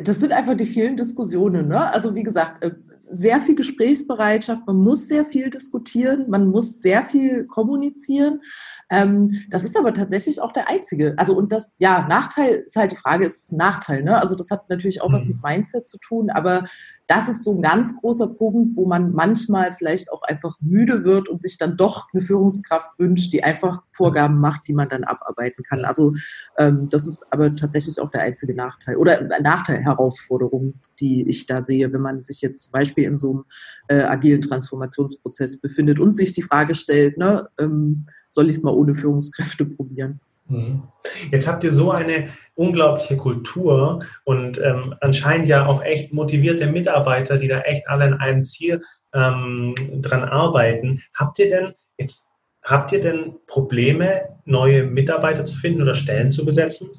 das 0.02 0.20
sind 0.20 0.32
einfach 0.32 0.56
die 0.56 0.66
vielen 0.66 0.98
Diskussionen. 0.98 1.68
Ne? 1.68 1.94
Also 1.94 2.16
wie 2.16 2.24
gesagt, 2.24 2.64
äh, 2.64 2.72
sehr 2.96 3.42
viel 3.42 3.56
Gesprächsbereitschaft, 3.56 4.66
man 4.68 4.78
muss 4.78 5.08
sehr 5.08 5.26
viel 5.26 5.50
diskutieren, 5.50 6.30
man 6.30 6.50
muss 6.50 6.82
sehr 6.82 7.04
viel 7.06 7.46
kommunizieren. 7.46 8.42
Ähm, 8.90 9.42
das 9.50 9.64
ist 9.64 9.78
aber 9.78 9.94
tatsächlich 9.94 10.42
auch 10.42 10.52
der 10.52 10.70
einzige. 10.70 11.14
Also 11.18 11.36
und 11.36 11.52
das, 11.52 11.70
ja, 11.78 12.08
Nachteil 12.08 12.64
ist 12.66 12.76
halt 12.76 12.92
die 12.92 12.98
Frage, 12.98 13.26
ist 13.26 13.52
Nachteil. 13.52 14.04
Ne? 14.04 14.20
Also 14.20 14.36
das 14.36 14.52
hat 14.52 14.70
natürlich 14.70 15.02
auch 15.02 15.12
was 15.12 15.26
mhm. 15.26 15.34
mit 15.34 15.44
Mindset 15.44 15.88
zu 15.88 15.98
tun, 15.98 16.30
aber 16.30 16.64
das 17.08 17.28
ist 17.28 17.44
so 17.44 17.54
ein 17.54 17.62
ganz 17.62 17.96
großer 17.98 18.28
Punkt, 18.28 18.76
wo 18.76 18.86
man 18.86 19.12
manchmal 19.12 19.72
vielleicht 19.72 20.12
auch 20.12 20.22
einfach 20.24 20.58
müde 20.62 21.04
wird 21.04 21.28
und 21.30 21.42
sich 21.42 21.58
dann 21.58 21.76
doch 21.76 22.08
eine 22.14 22.22
Führungskraft 22.22 22.90
wünscht, 22.98 23.34
die 23.34 23.44
einfach 23.44 23.82
Vorgaben 23.92 24.40
macht, 24.40 24.68
die 24.68 24.74
man 24.74 24.90
dann 24.90 25.04
abarbeiten 25.04 25.64
kann. 25.64 25.86
Also 25.86 26.14
ähm, 26.58 26.88
das 26.90 27.08
ist 27.08 27.26
aber 27.32 27.56
tatsächlich 27.56 28.00
auch 28.00 28.10
der 28.10 28.22
einzige 28.22 28.56
Nachteil 28.56 28.96
oder 28.96 29.28
Nachteil, 29.42 29.84
Herausforderung, 29.84 30.76
die 31.00 31.28
ich 31.28 31.46
da 31.46 31.62
sehe, 31.62 31.92
wenn 31.92 32.02
man 32.02 32.24
sich 32.24 32.42
jetzt 32.42 32.64
zum 32.64 32.72
Beispiel 32.72 32.83
in 32.84 33.18
so 33.18 33.32
einem 33.32 33.46
äh, 33.88 34.04
agilen 34.04 34.42
Transformationsprozess 34.42 35.60
befindet 35.60 36.00
und 36.00 36.14
sich 36.14 36.34
die 36.34 36.42
Frage 36.42 36.76
stellt, 36.76 37.18
ne, 37.18 37.46
ähm, 37.60 38.06
soll 38.30 38.50
ich 38.50 38.58
es 38.58 38.64
mal 38.64 38.74
ohne 38.74 38.96
Führungskräfte 38.96 39.66
probieren? 39.66 40.20
Mhm. 40.48 40.84
Jetzt 41.32 41.48
habt 41.48 41.64
ihr 41.64 41.72
so 41.72 41.92
eine 41.92 42.30
unglaubliche 42.56 43.18
Kultur 43.18 44.04
und 44.26 44.60
ähm, 44.62 44.94
anscheinend 45.02 45.48
ja 45.48 45.66
auch 45.66 45.84
echt 45.84 46.14
motivierte 46.14 46.68
Mitarbeiter, 46.68 47.38
die 47.38 47.48
da 47.48 47.62
echt 47.62 47.88
alle 47.88 48.06
an 48.06 48.14
einem 48.16 48.44
Ziel 48.44 48.82
ähm, 49.14 49.74
dran 50.02 50.24
arbeiten. 50.24 51.02
Habt 51.14 51.40
ihr 51.40 51.50
denn 51.50 51.74
jetzt 51.98 52.28
habt 52.64 52.92
ihr 52.92 53.02
denn 53.02 53.36
Probleme, 53.48 54.22
neue 54.46 54.84
Mitarbeiter 54.84 55.44
zu 55.44 55.58
finden 55.58 55.82
oder 55.82 55.96
Stellen 55.96 56.32
zu 56.32 56.46
besetzen? 56.46 56.90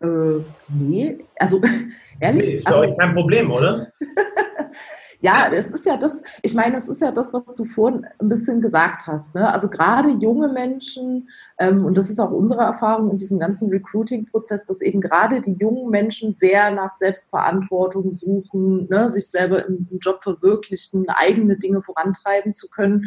Äh, 0.00 0.44
nee, 0.68 1.18
also 1.38 1.60
ehrlich. 2.20 2.46
Nee, 2.46 2.54
ist 2.56 2.66
also, 2.66 2.80
euch 2.80 2.96
kein 2.96 3.14
Problem, 3.14 3.50
oder? 3.50 3.92
Ja, 5.20 5.50
es 5.52 5.72
ist 5.72 5.84
ja 5.84 5.96
das, 5.96 6.22
ich 6.42 6.54
meine, 6.54 6.76
es 6.76 6.88
ist 6.88 7.02
ja 7.02 7.10
das, 7.10 7.32
was 7.32 7.56
du 7.56 7.64
vorhin 7.64 8.06
ein 8.20 8.28
bisschen 8.28 8.60
gesagt 8.60 9.08
hast. 9.08 9.34
Ne? 9.34 9.52
Also 9.52 9.68
gerade 9.68 10.10
junge 10.10 10.46
Menschen, 10.46 11.28
ähm, 11.58 11.84
und 11.84 11.98
das 11.98 12.08
ist 12.08 12.20
auch 12.20 12.30
unsere 12.30 12.62
Erfahrung 12.62 13.10
in 13.10 13.16
diesem 13.16 13.40
ganzen 13.40 13.68
Recruiting-Prozess, 13.68 14.64
dass 14.64 14.80
eben 14.80 15.00
gerade 15.00 15.40
die 15.40 15.56
jungen 15.58 15.90
Menschen 15.90 16.34
sehr 16.34 16.70
nach 16.70 16.92
Selbstverantwortung 16.92 18.12
suchen, 18.12 18.86
ne? 18.88 19.10
sich 19.10 19.28
selber 19.28 19.66
im, 19.66 19.88
im 19.90 19.98
Job 19.98 20.22
verwirklichen, 20.22 21.08
eigene 21.08 21.56
Dinge 21.56 21.82
vorantreiben 21.82 22.54
zu 22.54 22.68
können. 22.68 23.06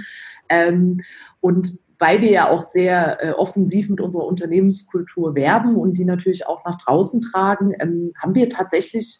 Ähm, 0.49 0.99
und 1.39 1.79
weil 2.01 2.19
wir 2.21 2.31
ja 2.31 2.49
auch 2.49 2.63
sehr 2.63 3.23
äh, 3.23 3.31
offensiv 3.33 3.87
mit 3.89 4.01
unserer 4.01 4.25
Unternehmenskultur 4.25 5.35
werben 5.35 5.75
und 5.75 5.99
die 5.99 6.03
natürlich 6.03 6.47
auch 6.47 6.65
nach 6.65 6.75
draußen 6.75 7.21
tragen, 7.21 7.73
ähm, 7.79 8.11
haben 8.19 8.33
wir 8.33 8.49
tatsächlich 8.49 9.19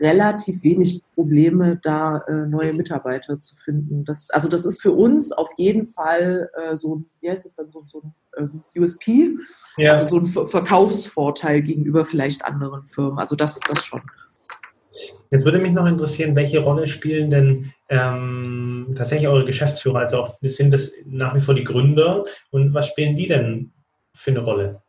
relativ 0.00 0.62
wenig 0.62 1.02
Probleme, 1.14 1.78
da 1.82 2.18
äh, 2.28 2.46
neue 2.46 2.74
Mitarbeiter 2.74 3.40
zu 3.40 3.56
finden. 3.56 4.04
Das, 4.04 4.28
also 4.30 4.48
das 4.48 4.66
ist 4.66 4.82
für 4.82 4.92
uns 4.92 5.32
auf 5.32 5.50
jeden 5.56 5.84
Fall 5.84 6.50
äh, 6.54 6.76
so 6.76 6.96
ein, 6.96 7.06
wie 7.20 7.30
heißt 7.30 7.46
es 7.46 7.54
dann, 7.54 7.70
so, 7.70 7.84
so 7.88 8.02
ein 8.02 8.14
ähm, 8.36 8.62
USP, 8.76 9.36
ja. 9.78 9.92
also 9.92 10.08
so 10.08 10.18
ein 10.18 10.26
Ver 10.26 10.44
Verkaufsvorteil 10.44 11.62
gegenüber 11.62 12.04
vielleicht 12.04 12.44
anderen 12.44 12.84
Firmen. 12.84 13.18
Also 13.18 13.34
das, 13.34 13.60
das 13.60 13.84
schon. 13.84 14.02
Jetzt 15.30 15.44
würde 15.44 15.58
mich 15.58 15.72
noch 15.72 15.86
interessieren, 15.86 16.36
welche 16.36 16.60
Rolle 16.60 16.86
spielen 16.86 17.30
denn 17.30 17.72
ähm, 17.88 18.94
tatsächlich 18.96 19.28
eure 19.28 19.44
Geschäftsführer? 19.44 20.00
Also 20.00 20.22
auch, 20.22 20.36
sind 20.42 20.72
das 20.72 20.92
nach 21.04 21.34
wie 21.34 21.40
vor 21.40 21.54
die 21.54 21.64
Gründer 21.64 22.24
und 22.50 22.74
was 22.74 22.88
spielen 22.88 23.16
die 23.16 23.26
denn 23.26 23.72
für 24.12 24.30
eine 24.30 24.40
Rolle? 24.40 24.82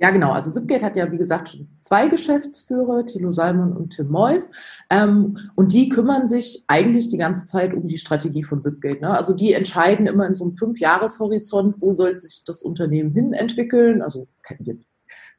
Ja, 0.00 0.10
genau. 0.10 0.32
Also 0.32 0.50
Zipgate 0.50 0.82
hat 0.82 0.96
ja, 0.96 1.12
wie 1.12 1.18
gesagt, 1.18 1.50
schon 1.50 1.68
zwei 1.78 2.08
Geschäftsführer, 2.08 3.04
Thilo 3.04 3.30
Salmon 3.30 3.76
und 3.76 3.90
Tim 3.90 4.08
Mois. 4.08 4.50
Ähm, 4.88 5.36
und 5.56 5.74
die 5.74 5.90
kümmern 5.90 6.26
sich 6.26 6.64
eigentlich 6.68 7.08
die 7.08 7.18
ganze 7.18 7.44
Zeit 7.44 7.74
um 7.74 7.86
die 7.86 7.98
Strategie 7.98 8.42
von 8.42 8.62
Zipgate. 8.62 9.02
Ne? 9.02 9.10
Also 9.10 9.34
die 9.34 9.52
entscheiden 9.52 10.06
immer 10.06 10.26
in 10.26 10.32
so 10.32 10.44
einem 10.44 10.54
Fünfjahreshorizont, 10.54 11.76
wo 11.80 11.92
soll 11.92 12.16
sich 12.16 12.44
das 12.44 12.62
Unternehmen 12.62 13.12
hin 13.12 13.34
entwickeln. 13.34 14.00
Also 14.00 14.26
jetzt 14.60 14.88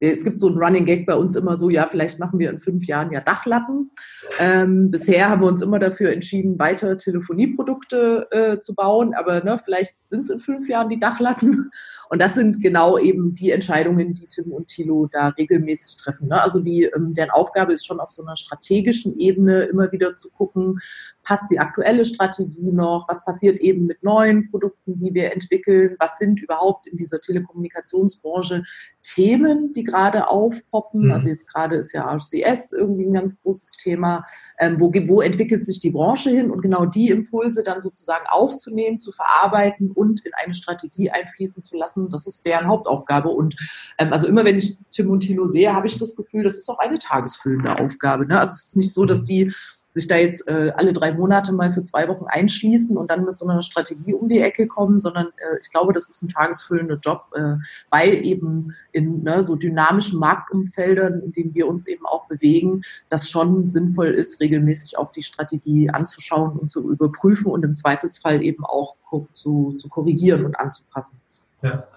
es 0.01 0.23
gibt 0.23 0.39
so 0.39 0.49
ein 0.49 0.57
Running 0.57 0.85
Gag 0.85 1.05
bei 1.05 1.13
uns 1.15 1.35
immer 1.35 1.55
so, 1.55 1.69
ja, 1.69 1.85
vielleicht 1.85 2.19
machen 2.19 2.39
wir 2.39 2.49
in 2.49 2.59
fünf 2.59 2.87
Jahren 2.87 3.11
ja 3.11 3.21
Dachlatten. 3.21 3.91
Ähm, 4.39 4.89
bisher 4.89 5.29
haben 5.29 5.41
wir 5.41 5.47
uns 5.47 5.61
immer 5.61 5.77
dafür 5.77 6.11
entschieden, 6.11 6.57
weiter 6.57 6.97
Telefonieprodukte 6.97 8.27
äh, 8.31 8.59
zu 8.59 8.73
bauen, 8.73 9.13
aber 9.13 9.43
ne, 9.43 9.59
vielleicht 9.63 9.93
sind 10.05 10.21
es 10.21 10.31
in 10.31 10.39
fünf 10.39 10.67
Jahren 10.67 10.89
die 10.89 10.99
Dachlatten. 10.99 11.69
Und 12.09 12.21
das 12.21 12.33
sind 12.33 12.61
genau 12.61 12.97
eben 12.97 13.35
die 13.35 13.51
Entscheidungen, 13.51 14.13
die 14.13 14.27
Tim 14.27 14.51
und 14.51 14.67
Thilo 14.67 15.07
da 15.11 15.29
regelmäßig 15.29 15.97
treffen. 15.97 16.27
Ne? 16.27 16.41
Also 16.41 16.59
die, 16.59 16.83
ähm, 16.83 17.13
deren 17.13 17.29
Aufgabe 17.29 17.71
ist 17.71 17.85
schon 17.85 17.99
auf 17.99 18.09
so 18.09 18.23
einer 18.23 18.35
strategischen 18.35 19.17
Ebene 19.17 19.63
immer 19.63 19.91
wieder 19.91 20.15
zu 20.15 20.29
gucken, 20.31 20.79
passt 21.23 21.49
die 21.51 21.59
aktuelle 21.59 22.03
Strategie 22.03 22.71
noch, 22.71 23.05
was 23.07 23.23
passiert 23.23 23.59
eben 23.59 23.85
mit 23.85 24.03
neuen 24.03 24.49
Produkten, 24.49 24.97
die 24.97 25.13
wir 25.13 25.31
entwickeln, 25.31 25.95
was 25.99 26.17
sind 26.17 26.41
überhaupt 26.41 26.87
in 26.87 26.97
dieser 26.97 27.21
Telekommunikationsbranche 27.21 28.63
Themen, 29.03 29.71
die 29.71 29.83
gerade 29.91 30.30
aufpoppen. 30.30 31.06
Mhm. 31.06 31.12
Also 31.12 31.30
jetzt 31.30 31.47
gerade 31.47 31.75
ist 31.75 31.93
ja 31.93 32.10
RCS 32.10 32.71
irgendwie 32.71 33.06
ein 33.06 33.13
ganz 33.13 33.39
großes 33.41 33.73
Thema. 33.73 34.23
Ähm, 34.60 34.80
wo, 34.80 34.91
wo 35.08 35.21
entwickelt 35.21 35.63
sich 35.63 35.80
die 35.80 35.91
Branche 35.91 36.30
hin 36.30 36.49
und 36.49 36.62
genau 36.62 36.86
die 36.86 37.10
Impulse 37.10 37.63
dann 37.63 37.82
sozusagen 37.82 38.25
aufzunehmen, 38.27 38.99
zu 38.99 39.12
verarbeiten 39.12 39.91
und 39.91 40.25
in 40.25 40.32
eine 40.34 40.54
Strategie 40.54 41.10
einfließen 41.12 41.63
zu 41.63 41.75
lassen, 41.77 42.10
das 42.10 42.27
ist 42.27 42.45
deren 42.45 42.67
Hauptaufgabe. 42.67 43.30
Und 43.30 43.56
ähm, 43.97 44.13
also 44.13 44.27
immer 44.27 44.45
wenn 44.45 44.58
ich 44.58 44.77
Tim 44.91 45.10
und 45.10 45.21
Tilo 45.21 45.47
sehe, 45.47 45.73
habe 45.73 45.88
ich 45.88 45.97
das 45.97 46.15
Gefühl, 46.15 46.43
das 46.43 46.58
ist 46.58 46.69
auch 46.69 46.80
eine 46.80 46.99
tagesfüllende 46.99 47.77
Aufgabe. 47.77 48.25
Ne? 48.25 48.39
Also 48.39 48.51
es 48.51 48.65
ist 48.65 48.77
nicht 48.77 48.93
so, 48.93 49.06
dass 49.06 49.23
die 49.23 49.54
sich 49.93 50.08
da 50.08 50.15
jetzt 50.15 50.47
äh, 50.47 50.71
alle 50.75 50.93
drei 50.93 51.13
Monate 51.13 51.51
mal 51.51 51.69
für 51.69 51.84
zwei 51.84 52.08
Wochen 52.08 52.25
einschließen 52.27 52.97
und 52.97 53.12
dann 53.12 53.25
mit 53.25 53.38
so 53.38 53.47
einer 53.47 53.62
Strategie 53.62 54.13
um 54.13 54.30
die 54.30 54.39
Ecke 54.39 54.67
kommen, 54.67 54.99
sondern 54.99 55.27
äh, 55.38 55.60
ich 55.62 55.69
glaube, 55.69 55.93
das 55.93 56.10
ist 56.10 56.21
ein 56.23 56.30
tagesfüllender 56.30 56.97
Job, 57.04 57.25
äh, 57.36 57.56
weil 57.89 58.25
eben 58.25 58.75
in 58.93 59.23
ne, 59.23 59.43
so 59.43 59.56
dynamischen 59.56 60.19
Marktumfeldern, 60.19 61.21
in 61.21 61.32
denen 61.34 61.56
wir 61.56 61.67
uns 61.67 61.88
eben 61.88 62.06
auch 62.06 62.27
bewegen, 62.27 62.84
das 63.10 63.30
schon 63.30 63.67
sinnvoll 63.67 64.08
ist, 64.08 64.39
regelmäßig 64.39 64.97
auch 64.97 65.12
die 65.12 65.23
Strategie 65.23 65.89
anzuschauen 65.89 66.58
und 66.58 66.69
zu 66.69 66.89
überprüfen 66.89 67.51
und 67.51 67.63
im 67.63 67.75
Zweifelsfall 67.75 68.41
eben 68.41 68.65
auch 68.65 68.95
zu, 69.34 69.73
zu 69.77 69.89
korrigieren 69.89 70.45
und 70.45 70.58
anzupassen. 70.58 71.19
Ja. 71.62 71.88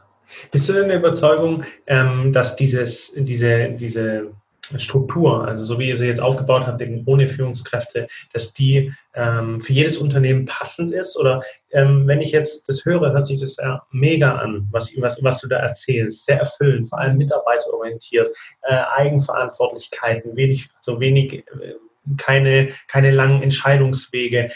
Bist 0.51 0.69
du 0.69 0.73
denn 0.73 0.89
der 0.89 0.99
Überzeugung, 0.99 1.63
ähm, 1.87 2.33
dass 2.33 2.57
dieses, 2.57 3.13
diese, 3.17 3.71
diese 3.71 4.33
Struktur, 4.77 5.47
also 5.47 5.65
so 5.65 5.79
wie 5.79 5.89
ihr 5.89 5.97
sie 5.97 6.07
jetzt 6.07 6.21
aufgebaut 6.21 6.67
habt, 6.67 6.81
eben 6.83 7.03
ohne 7.07 7.29
Führungskräfte, 7.29 8.09
dass 8.33 8.53
die 8.53 8.93
ähm, 9.15 9.61
für 9.61 9.73
jedes 9.73 9.97
Unternehmen 9.99 10.47
passend 10.47 10.93
ist? 10.93 11.19
Oder 11.19 11.43
ähm, 11.73 12.07
wenn 12.07 12.21
ich 12.21 12.33
jetzt 12.33 12.69
das 12.69 12.85
höre, 12.85 13.13
hört 13.13 13.27
sich 13.27 13.41
das 13.41 13.57
ja 13.57 13.83
mega 13.91 14.37
an, 14.37 14.69
was, 14.71 14.93
was, 14.99 15.23
was 15.23 15.41
du 15.41 15.49
da 15.49 15.59
erzählst. 15.59 16.25
Sehr 16.27 16.39
erfüllend, 16.39 16.89
vor 16.89 16.99
allem 16.99 17.17
mitarbeiterorientiert, 17.17 18.29
äh, 18.63 18.81
Eigenverantwortlichkeiten, 18.97 20.37
wenig, 20.37 20.69
so 20.81 21.01
wenig, 21.01 21.35
äh, 21.35 21.75
keine, 22.19 22.69
keine 22.89 23.11
langen 23.11 23.43
Entscheidungswege, 23.43 24.51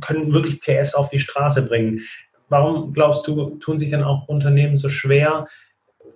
können 0.00 0.32
wirklich 0.32 0.60
PS 0.62 0.94
auf 0.94 1.10
die 1.10 1.18
Straße 1.18 1.60
bringen. 1.62 2.00
Warum 2.48 2.92
glaubst 2.92 3.26
du, 3.26 3.56
tun 3.56 3.78
sich 3.78 3.90
dann 3.90 4.04
auch 4.04 4.26
Unternehmen 4.28 4.76
so 4.76 4.88
schwer, 4.88 5.46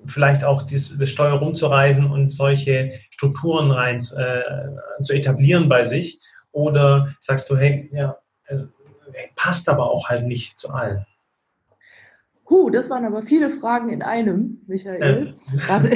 vielleicht 0.07 0.45
auch 0.45 0.63
das, 0.63 0.97
das 0.97 1.11
Steuer 1.11 1.39
rumzureisen 1.39 2.11
und 2.11 2.31
solche 2.31 2.93
Strukturen 3.11 3.71
rein 3.71 3.99
äh, 3.99 5.03
zu 5.03 5.13
etablieren 5.15 5.69
bei 5.69 5.85
sich? 5.85 6.21
Oder 6.53 7.15
sagst 7.21 7.51
du, 7.51 7.57
hey, 7.57 7.91
ja, 7.93 8.17
also, 8.47 8.67
passt 9.37 9.69
aber 9.69 9.91
auch 9.91 10.09
halt 10.09 10.27
nicht 10.27 10.59
zu 10.59 10.71
allen? 10.71 11.07
Huh, 12.51 12.71
das 12.71 12.89
waren 12.89 13.05
aber 13.05 13.23
viele 13.23 13.51
Fragen 13.51 13.91
in 13.91 14.03
einem, 14.03 14.63
Michael. 14.67 15.03
Äh, 15.03 15.69
Warte. 15.69 15.91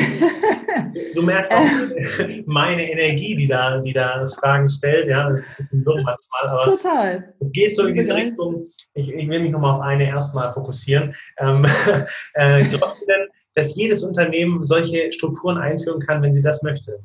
Du 1.15 1.23
merkst 1.23 1.55
auch 1.55 2.45
meine 2.47 2.91
Energie, 2.91 3.35
die 3.35 3.47
da, 3.47 3.79
die 3.79 3.93
da 3.93 4.27
Fragen 4.27 4.69
stellt. 4.69 5.09
Ja, 5.09 5.31
das 5.31 5.41
ist 5.41 5.47
ein 5.47 5.57
bisschen 5.57 5.85
dumm 5.85 6.03
manchmal, 6.03 6.49
aber 6.49 6.62
Total. 6.62 7.35
es 7.41 7.53
geht 7.53 7.75
so 7.75 7.87
in 7.87 7.95
diese 7.95 8.15
Richtung. 8.15 8.67
Ich, 8.95 9.09
ich 9.09 9.29
will 9.29 9.41
mich 9.41 9.51
nochmal 9.51 9.75
auf 9.75 9.81
eine 9.81 10.07
erstmal 10.07 10.51
fokussieren. 10.51 11.15
Ähm, 11.38 11.65
äh, 12.35 12.65
glaubst 12.65 13.01
du 13.01 13.07
denn, 13.07 13.29
dass 13.55 13.75
jedes 13.77 14.03
Unternehmen 14.03 14.65
solche 14.65 15.12
Strukturen 15.12 15.59
einführen 15.59 16.01
kann, 16.01 16.23
wenn 16.23 16.33
sie 16.33 16.43
das 16.43 16.62
möchte? 16.62 17.03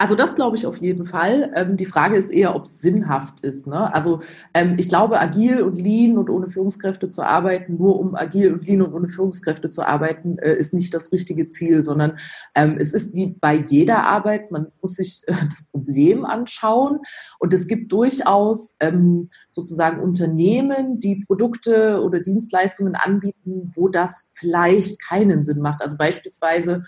Also 0.00 0.14
das 0.14 0.36
glaube 0.36 0.56
ich 0.56 0.64
auf 0.64 0.76
jeden 0.76 1.06
Fall. 1.06 1.50
Ähm, 1.56 1.76
die 1.76 1.84
Frage 1.84 2.16
ist 2.16 2.30
eher, 2.30 2.54
ob 2.54 2.66
es 2.66 2.80
sinnhaft 2.80 3.40
ist. 3.40 3.66
Ne? 3.66 3.92
Also 3.92 4.20
ähm, 4.54 4.76
ich 4.78 4.88
glaube, 4.88 5.20
agil 5.20 5.60
und 5.60 5.80
lean 5.80 6.18
und 6.18 6.30
ohne 6.30 6.48
Führungskräfte 6.48 7.08
zu 7.08 7.22
arbeiten, 7.22 7.78
nur 7.78 7.98
um 7.98 8.14
agil 8.14 8.52
und 8.52 8.64
lean 8.64 8.82
und 8.82 8.94
ohne 8.94 9.08
Führungskräfte 9.08 9.70
zu 9.70 9.84
arbeiten, 9.84 10.38
äh, 10.38 10.54
ist 10.54 10.72
nicht 10.72 10.94
das 10.94 11.10
richtige 11.10 11.48
Ziel, 11.48 11.82
sondern 11.82 12.16
ähm, 12.54 12.76
es 12.78 12.92
ist 12.92 13.12
wie 13.12 13.26
bei 13.40 13.56
jeder 13.56 14.06
Arbeit, 14.06 14.52
man 14.52 14.68
muss 14.80 14.94
sich 14.94 15.22
äh, 15.26 15.32
das 15.48 15.64
Problem 15.64 16.24
anschauen 16.24 17.00
und 17.40 17.52
es 17.52 17.66
gibt 17.66 17.90
durchaus 17.90 18.76
ähm, 18.78 19.28
sozusagen 19.48 20.00
Unternehmen, 20.00 21.00
die 21.00 21.24
Produkte 21.26 22.00
oder 22.02 22.20
Dienstleistungen 22.20 22.94
anbieten, 22.94 23.72
wo 23.74 23.88
das 23.88 24.30
vielleicht 24.32 25.02
keinen 25.02 25.42
Sinn 25.42 25.58
macht. 25.58 25.82
Also 25.82 25.96
beispielsweise 25.96 26.82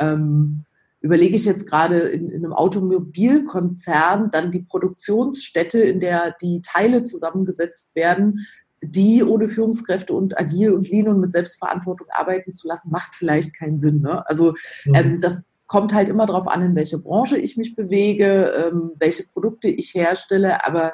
ähm, 0.00 0.65
überlege 1.06 1.36
ich 1.36 1.44
jetzt 1.44 1.66
gerade 1.68 1.98
in, 1.98 2.30
in, 2.30 2.44
einem 2.44 2.52
Automobilkonzern 2.52 4.30
dann 4.30 4.50
die 4.50 4.62
Produktionsstätte, 4.62 5.80
in 5.80 6.00
der 6.00 6.34
die 6.42 6.60
Teile 6.62 7.02
zusammengesetzt 7.02 7.94
werden, 7.94 8.46
die 8.82 9.24
ohne 9.24 9.48
Führungskräfte 9.48 10.12
und 10.12 10.38
agil 10.38 10.72
und 10.72 10.88
lean 10.88 11.08
und 11.08 11.20
mit 11.20 11.32
Selbstverantwortung 11.32 12.08
arbeiten 12.10 12.52
zu 12.52 12.68
lassen, 12.68 12.90
macht 12.90 13.14
vielleicht 13.14 13.56
keinen 13.56 13.78
Sinn. 13.78 14.00
Ne? 14.00 14.26
Also 14.28 14.52
mhm. 14.84 14.94
ähm, 14.94 15.20
das 15.20 15.44
kommt 15.66 15.94
halt 15.94 16.08
immer 16.08 16.26
darauf 16.26 16.46
an, 16.46 16.62
in 16.62 16.76
welche 16.76 16.98
Branche 16.98 17.38
ich 17.38 17.56
mich 17.56 17.74
bewege, 17.74 18.52
ähm, 18.56 18.92
welche 18.98 19.24
Produkte 19.24 19.68
ich 19.68 19.94
herstelle, 19.94 20.64
aber 20.64 20.92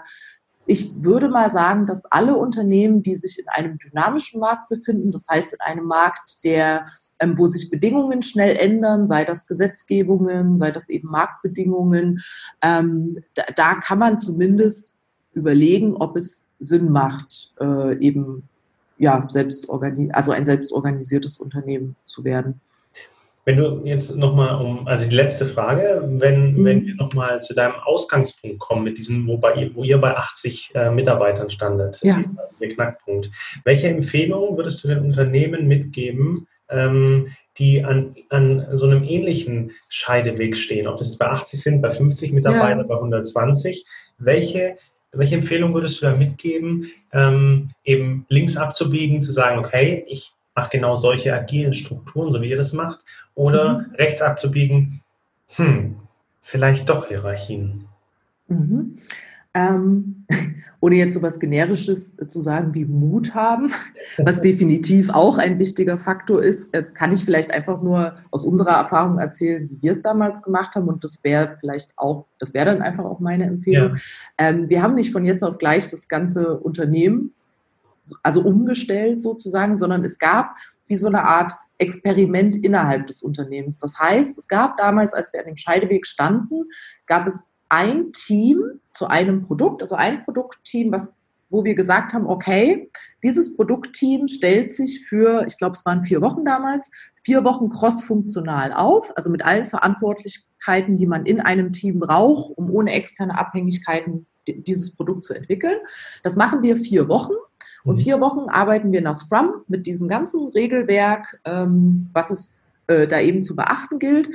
ich 0.66 0.92
würde 1.02 1.28
mal 1.28 1.50
sagen, 1.50 1.86
dass 1.86 2.04
alle 2.06 2.36
Unternehmen, 2.36 3.02
die 3.02 3.16
sich 3.16 3.38
in 3.38 3.48
einem 3.48 3.78
dynamischen 3.78 4.40
Markt 4.40 4.68
befinden, 4.68 5.10
das 5.10 5.26
heißt 5.28 5.54
in 5.54 5.60
einem 5.60 5.86
Markt, 5.86 6.44
der, 6.44 6.86
ähm, 7.18 7.36
wo 7.36 7.46
sich 7.46 7.68
Bedingungen 7.68 8.22
schnell 8.22 8.56
ändern, 8.56 9.06
sei 9.06 9.24
das 9.24 9.46
Gesetzgebungen, 9.46 10.56
sei 10.56 10.70
das 10.70 10.88
eben 10.88 11.08
Marktbedingungen, 11.08 12.20
ähm, 12.62 13.16
da, 13.34 13.42
da, 13.56 13.74
kann 13.74 13.98
man 13.98 14.18
zumindest 14.18 14.96
überlegen, 15.34 15.96
ob 15.96 16.16
es 16.16 16.46
Sinn 16.60 16.92
macht, 16.92 17.52
äh, 17.60 17.98
eben 17.98 18.48
ja, 18.98 19.26
selbst 19.28 19.68
also 20.12 20.30
ein 20.30 20.44
selbstorganisiertes 20.44 21.38
Unternehmen 21.38 21.96
zu 22.04 22.22
werden. 22.22 22.60
Wenn 23.44 23.56
du 23.56 23.82
jetzt 23.84 24.16
nochmal 24.16 24.60
um, 24.64 24.86
also 24.86 25.08
die 25.08 25.16
letzte 25.16 25.46
Frage, 25.46 26.02
wenn, 26.06 26.54
mhm. 26.54 26.64
wenn 26.64 26.86
wir 26.86 26.94
nochmal 26.94 27.42
zu 27.42 27.54
deinem 27.54 27.74
Ausgangspunkt 27.74 28.60
kommen 28.60 28.84
mit 28.84 28.98
diesem, 28.98 29.26
wo, 29.26 29.36
bei, 29.36 29.70
wo 29.74 29.82
ihr 29.82 29.98
bei 29.98 30.16
80 30.16 30.72
äh, 30.74 30.90
Mitarbeitern 30.90 31.50
standet, 31.50 31.98
ja. 32.02 32.20
dieser 32.52 32.74
Knackpunkt. 32.74 33.30
Welche 33.64 33.88
Empfehlungen 33.88 34.56
würdest 34.56 34.84
du 34.84 34.88
den 34.88 35.00
Unternehmen 35.00 35.66
mitgeben, 35.66 36.46
ähm, 36.68 37.28
die 37.58 37.84
an, 37.84 38.14
an 38.30 38.66
so 38.72 38.86
einem 38.86 39.02
ähnlichen 39.02 39.72
Scheideweg 39.88 40.56
stehen? 40.56 40.86
Ob 40.86 40.98
das 40.98 41.08
jetzt 41.08 41.18
bei 41.18 41.26
80 41.26 41.60
sind, 41.60 41.82
bei 41.82 41.90
50 41.90 42.32
Mitarbeitern, 42.32 42.78
ja. 42.80 42.86
bei 42.86 42.94
120? 42.94 43.84
Welche 44.18 44.76
welche 45.12 45.34
Empfehlung 45.34 45.74
würdest 45.74 46.00
du 46.00 46.06
da 46.06 46.14
mitgeben, 46.16 46.90
ähm, 47.12 47.68
eben 47.84 48.24
links 48.28 48.56
abzubiegen, 48.56 49.20
zu 49.20 49.32
sagen, 49.32 49.58
okay, 49.58 50.04
ich 50.08 50.32
mache 50.54 50.70
genau 50.70 50.94
solche 50.94 51.32
agilen 51.34 51.72
Strukturen, 51.72 52.30
so 52.30 52.40
wie 52.42 52.50
ihr 52.50 52.56
das 52.56 52.72
macht, 52.72 53.00
oder 53.34 53.80
mhm. 53.80 53.94
rechts 53.96 54.22
abzubiegen, 54.22 55.02
hm, 55.48 55.96
vielleicht 56.40 56.88
doch 56.88 57.08
Hierarchien. 57.08 57.84
Mhm. 58.48 58.96
Ähm, 59.54 60.24
ohne 60.80 60.96
jetzt 60.96 61.14
so 61.14 61.22
was 61.22 61.38
Generisches 61.38 62.16
zu 62.16 62.40
sagen 62.40 62.74
wie 62.74 62.86
Mut 62.86 63.34
haben, 63.34 63.70
was 64.18 64.40
definitiv 64.40 65.10
auch 65.10 65.38
ein 65.38 65.58
wichtiger 65.58 65.98
Faktor 65.98 66.42
ist, 66.42 66.74
äh, 66.74 66.82
kann 66.82 67.12
ich 67.12 67.24
vielleicht 67.24 67.52
einfach 67.52 67.82
nur 67.82 68.16
aus 68.30 68.44
unserer 68.44 68.72
Erfahrung 68.72 69.18
erzählen, 69.18 69.68
wie 69.70 69.82
wir 69.82 69.92
es 69.92 70.02
damals 70.02 70.42
gemacht 70.42 70.74
haben. 70.74 70.88
Und 70.88 71.04
das 71.04 71.22
wäre 71.22 71.56
vielleicht 71.60 71.92
auch, 71.96 72.26
das 72.38 72.54
wäre 72.54 72.66
dann 72.66 72.82
einfach 72.82 73.04
auch 73.04 73.20
meine 73.20 73.44
Empfehlung. 73.44 73.96
Ja. 73.96 74.00
Ähm, 74.48 74.68
wir 74.70 74.82
haben 74.82 74.94
nicht 74.94 75.12
von 75.12 75.24
jetzt 75.24 75.42
auf 75.42 75.58
gleich 75.58 75.86
das 75.88 76.08
ganze 76.08 76.58
Unternehmen, 76.58 77.32
also 78.22 78.42
umgestellt 78.42 79.22
sozusagen, 79.22 79.76
sondern 79.76 80.04
es 80.04 80.18
gab 80.18 80.56
wie 80.86 80.96
so 80.96 81.06
eine 81.06 81.24
Art 81.24 81.52
Experiment 81.78 82.56
innerhalb 82.56 83.06
des 83.06 83.22
Unternehmens. 83.22 83.78
Das 83.78 83.98
heißt, 83.98 84.38
es 84.38 84.46
gab 84.48 84.76
damals, 84.76 85.14
als 85.14 85.32
wir 85.32 85.40
an 85.40 85.46
dem 85.46 85.56
Scheideweg 85.56 86.06
standen, 86.06 86.64
gab 87.06 87.26
es 87.26 87.46
ein 87.68 88.12
Team 88.12 88.62
zu 88.90 89.06
einem 89.06 89.42
Produkt, 89.42 89.82
also 89.82 89.94
ein 89.94 90.22
Produktteam, 90.24 90.92
was 90.92 91.12
wo 91.52 91.64
wir 91.64 91.74
gesagt 91.74 92.14
haben, 92.14 92.26
okay, 92.26 92.90
dieses 93.22 93.54
Produktteam 93.54 94.26
stellt 94.26 94.72
sich 94.72 95.04
für, 95.06 95.44
ich 95.46 95.58
glaube, 95.58 95.76
es 95.76 95.84
waren 95.84 96.02
vier 96.02 96.22
Wochen 96.22 96.46
damals, 96.46 96.90
vier 97.22 97.44
Wochen 97.44 97.68
cross-funktional 97.68 98.72
auf, 98.72 99.12
also 99.16 99.30
mit 99.30 99.44
allen 99.44 99.66
Verantwortlichkeiten, 99.66 100.96
die 100.96 101.06
man 101.06 101.26
in 101.26 101.40
einem 101.40 101.70
Team 101.70 102.00
braucht, 102.00 102.56
um 102.56 102.70
ohne 102.70 102.92
externe 102.92 103.38
Abhängigkeiten 103.38 104.26
dieses 104.46 104.96
Produkt 104.96 105.24
zu 105.24 105.34
entwickeln. 105.34 105.76
Das 106.22 106.36
machen 106.36 106.62
wir 106.62 106.76
vier 106.76 107.08
Wochen. 107.08 107.34
Und 107.84 107.96
mhm. 107.96 108.00
vier 108.00 108.20
Wochen 108.20 108.48
arbeiten 108.48 108.92
wir 108.92 109.02
nach 109.02 109.14
Scrum 109.14 109.52
mit 109.68 109.86
diesem 109.86 110.08
ganzen 110.08 110.48
Regelwerk, 110.48 111.40
ähm, 111.44 112.08
was 112.12 112.30
es 112.30 112.62
äh, 112.86 113.06
da 113.06 113.20
eben 113.20 113.42
zu 113.42 113.56
beachten 113.56 113.98
gilt. 113.98 114.30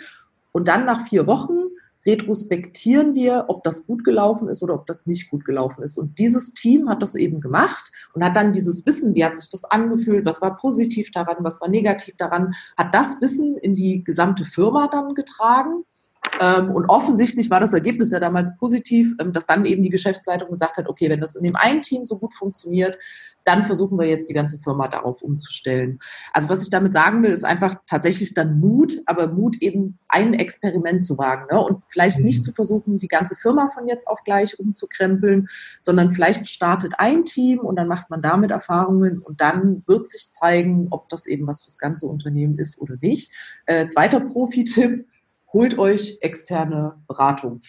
Und 0.51 0.67
dann 0.67 0.85
nach 0.85 1.01
vier 1.01 1.27
Wochen 1.27 1.67
retrospektieren 2.05 3.15
wir, 3.15 3.45
ob 3.49 3.63
das 3.63 3.85
gut 3.85 4.05
gelaufen 4.05 4.47
ist 4.47 4.63
oder 4.63 4.75
ob 4.75 4.87
das 4.87 5.05
nicht 5.05 5.29
gut 5.29 5.43
gelaufen 5.43 5.83
ist. 5.83 5.97
Und 5.97 6.17
dieses 6.19 6.53
Team 6.53 6.89
hat 6.89 7.01
das 7.01 7.15
eben 7.15 7.41
gemacht 7.41 7.91
und 8.13 8.23
hat 8.23 8.35
dann 8.35 8.53
dieses 8.53 8.85
Wissen, 8.85 9.13
wie 9.13 9.25
hat 9.25 9.35
sich 9.35 9.49
das 9.49 9.65
angefühlt, 9.65 10.25
was 10.25 10.41
war 10.41 10.55
positiv 10.55 11.11
daran, 11.11 11.37
was 11.39 11.59
war 11.59 11.67
negativ 11.67 12.15
daran, 12.15 12.55
hat 12.77 12.95
das 12.95 13.19
Wissen 13.19 13.57
in 13.57 13.75
die 13.75 14.03
gesamte 14.05 14.45
Firma 14.45 14.87
dann 14.87 15.15
getragen 15.15 15.83
und 16.73 16.85
offensichtlich 16.89 17.49
war 17.49 17.59
das 17.59 17.73
Ergebnis 17.73 18.11
ja 18.11 18.19
damals 18.19 18.55
positiv, 18.57 19.15
ähm, 19.19 19.33
dass 19.33 19.45
dann 19.45 19.65
eben 19.65 19.83
die 19.83 19.89
Geschäftsleitung 19.89 20.49
gesagt 20.49 20.77
hat, 20.77 20.87
okay, 20.87 21.09
wenn 21.09 21.21
das 21.21 21.35
in 21.35 21.43
dem 21.43 21.55
einen 21.55 21.81
Team 21.81 22.05
so 22.05 22.17
gut 22.17 22.33
funktioniert, 22.33 22.97
dann 23.47 23.63
versuchen 23.63 23.97
wir 23.97 24.07
jetzt 24.07 24.29
die 24.29 24.33
ganze 24.33 24.57
Firma 24.57 24.89
darauf 24.89 25.21
umzustellen. 25.21 25.99
Also 26.33 26.49
was 26.49 26.63
ich 26.63 26.69
damit 26.69 26.93
sagen 26.93 27.23
will, 27.23 27.31
ist 27.31 27.45
einfach 27.45 27.75
tatsächlich 27.87 28.33
dann 28.33 28.59
Mut, 28.59 29.01
aber 29.05 29.27
Mut 29.27 29.61
eben 29.61 29.97
ein 30.09 30.33
Experiment 30.33 31.05
zu 31.05 31.17
wagen 31.17 31.45
ne? 31.49 31.59
und 31.59 31.81
vielleicht 31.87 32.19
mhm. 32.19 32.25
nicht 32.25 32.43
zu 32.43 32.51
versuchen, 32.51 32.99
die 32.99 33.07
ganze 33.07 33.35
Firma 33.35 33.67
von 33.67 33.87
jetzt 33.87 34.07
auf 34.07 34.23
gleich 34.25 34.59
umzukrempeln, 34.59 35.47
sondern 35.81 36.11
vielleicht 36.11 36.47
startet 36.49 36.95
ein 36.97 37.23
Team 37.23 37.59
und 37.59 37.77
dann 37.77 37.87
macht 37.87 38.09
man 38.09 38.21
damit 38.21 38.51
Erfahrungen 38.51 39.19
und 39.19 39.39
dann 39.39 39.83
wird 39.87 40.07
sich 40.07 40.29
zeigen, 40.31 40.87
ob 40.91 41.07
das 41.07 41.25
eben 41.25 41.47
was 41.47 41.63
fürs 41.63 41.77
ganze 41.77 42.05
Unternehmen 42.05 42.57
ist 42.57 42.81
oder 42.81 42.95
nicht. 43.01 43.31
Äh, 43.65 43.87
zweiter 43.87 44.19
Profi-Tipp, 44.19 45.07
holt 45.53 45.77
euch 45.79 46.17
externe 46.21 46.95
Beratung. 47.07 47.61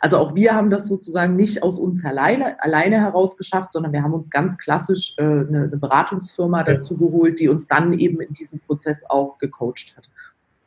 Also 0.00 0.18
auch 0.18 0.34
wir 0.34 0.54
haben 0.54 0.70
das 0.70 0.88
sozusagen 0.88 1.36
nicht 1.36 1.62
aus 1.62 1.78
uns 1.78 2.04
alleine, 2.04 2.62
alleine 2.62 3.00
heraus 3.00 3.36
geschafft, 3.36 3.72
sondern 3.72 3.92
wir 3.92 4.02
haben 4.02 4.14
uns 4.14 4.30
ganz 4.30 4.58
klassisch 4.58 5.14
äh, 5.16 5.22
eine, 5.22 5.64
eine, 5.64 5.76
Beratungsfirma 5.76 6.64
dazu 6.64 6.96
geholt, 6.96 7.38
die 7.40 7.48
uns 7.48 7.66
dann 7.66 7.92
eben 7.98 8.20
in 8.20 8.32
diesem 8.32 8.60
Prozess 8.60 9.04
auch 9.08 9.38
gecoacht 9.38 9.94
hat. 9.96 10.08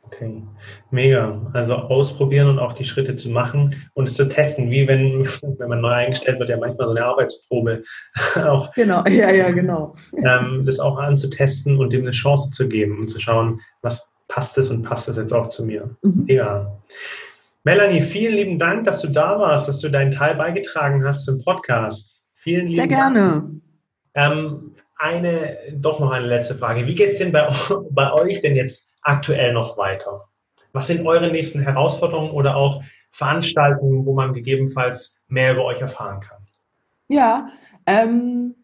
Okay, 0.06 0.42
mega. 0.90 1.40
Also 1.54 1.74
ausprobieren 1.74 2.48
und 2.48 2.58
auch 2.58 2.72
die 2.72 2.84
Schritte 2.84 3.14
zu 3.14 3.30
machen 3.30 3.74
und 3.94 4.08
es 4.08 4.14
zu 4.14 4.28
testen, 4.28 4.70
wie 4.70 4.86
wenn, 4.86 5.26
wenn 5.58 5.68
man 5.68 5.80
neu 5.80 5.90
eingestellt 5.90 6.38
wird, 6.38 6.50
ja 6.50 6.56
manchmal 6.56 6.88
so 6.88 6.94
eine 6.94 7.04
Arbeitsprobe 7.04 7.82
auch. 8.36 8.72
Genau, 8.74 9.02
ja, 9.08 9.30
ja, 9.30 9.50
genau. 9.50 9.94
Ähm, 10.16 10.64
das 10.64 10.78
auch 10.78 10.98
anzutesten 10.98 11.78
und 11.78 11.92
dem 11.92 12.02
eine 12.02 12.12
Chance 12.12 12.50
zu 12.50 12.68
geben 12.68 13.00
und 13.00 13.08
zu 13.08 13.18
schauen, 13.18 13.60
was 13.82 14.06
passt 14.34 14.58
es 14.58 14.68
und 14.68 14.82
passt 14.82 15.08
es 15.08 15.16
jetzt 15.16 15.32
auch 15.32 15.46
zu 15.46 15.64
mir. 15.64 15.88
Mhm. 16.02 16.24
Ja. 16.26 16.76
Melanie, 17.62 18.00
vielen 18.00 18.34
lieben 18.34 18.58
Dank, 18.58 18.82
dass 18.82 19.00
du 19.00 19.06
da 19.06 19.38
warst, 19.38 19.68
dass 19.68 19.78
du 19.80 19.88
deinen 19.88 20.10
Teil 20.10 20.34
beigetragen 20.34 21.04
hast 21.04 21.24
zum 21.24 21.40
Podcast. 21.40 22.20
Vielen 22.34 22.66
lieben 22.66 22.80
Sehr 22.80 22.88
gerne. 22.88 23.48
Ähm, 24.14 24.74
eine, 24.96 25.56
doch 25.74 26.00
noch 26.00 26.10
eine 26.10 26.26
letzte 26.26 26.56
Frage. 26.56 26.84
Wie 26.84 26.96
geht 26.96 27.10
es 27.10 27.18
denn 27.18 27.30
bei, 27.30 27.48
bei 27.90 28.12
euch 28.12 28.42
denn 28.42 28.56
jetzt 28.56 28.90
aktuell 29.02 29.52
noch 29.52 29.78
weiter? 29.78 30.24
Was 30.72 30.88
sind 30.88 31.06
eure 31.06 31.30
nächsten 31.30 31.60
Herausforderungen 31.60 32.32
oder 32.32 32.56
auch 32.56 32.82
Veranstaltungen, 33.12 34.04
wo 34.04 34.14
man 34.14 34.32
gegebenenfalls 34.32 35.16
mehr 35.28 35.52
über 35.52 35.64
euch 35.64 35.80
erfahren 35.80 36.18
kann? 36.18 36.42
Ja, 37.06 37.46
ähm, 37.86 38.56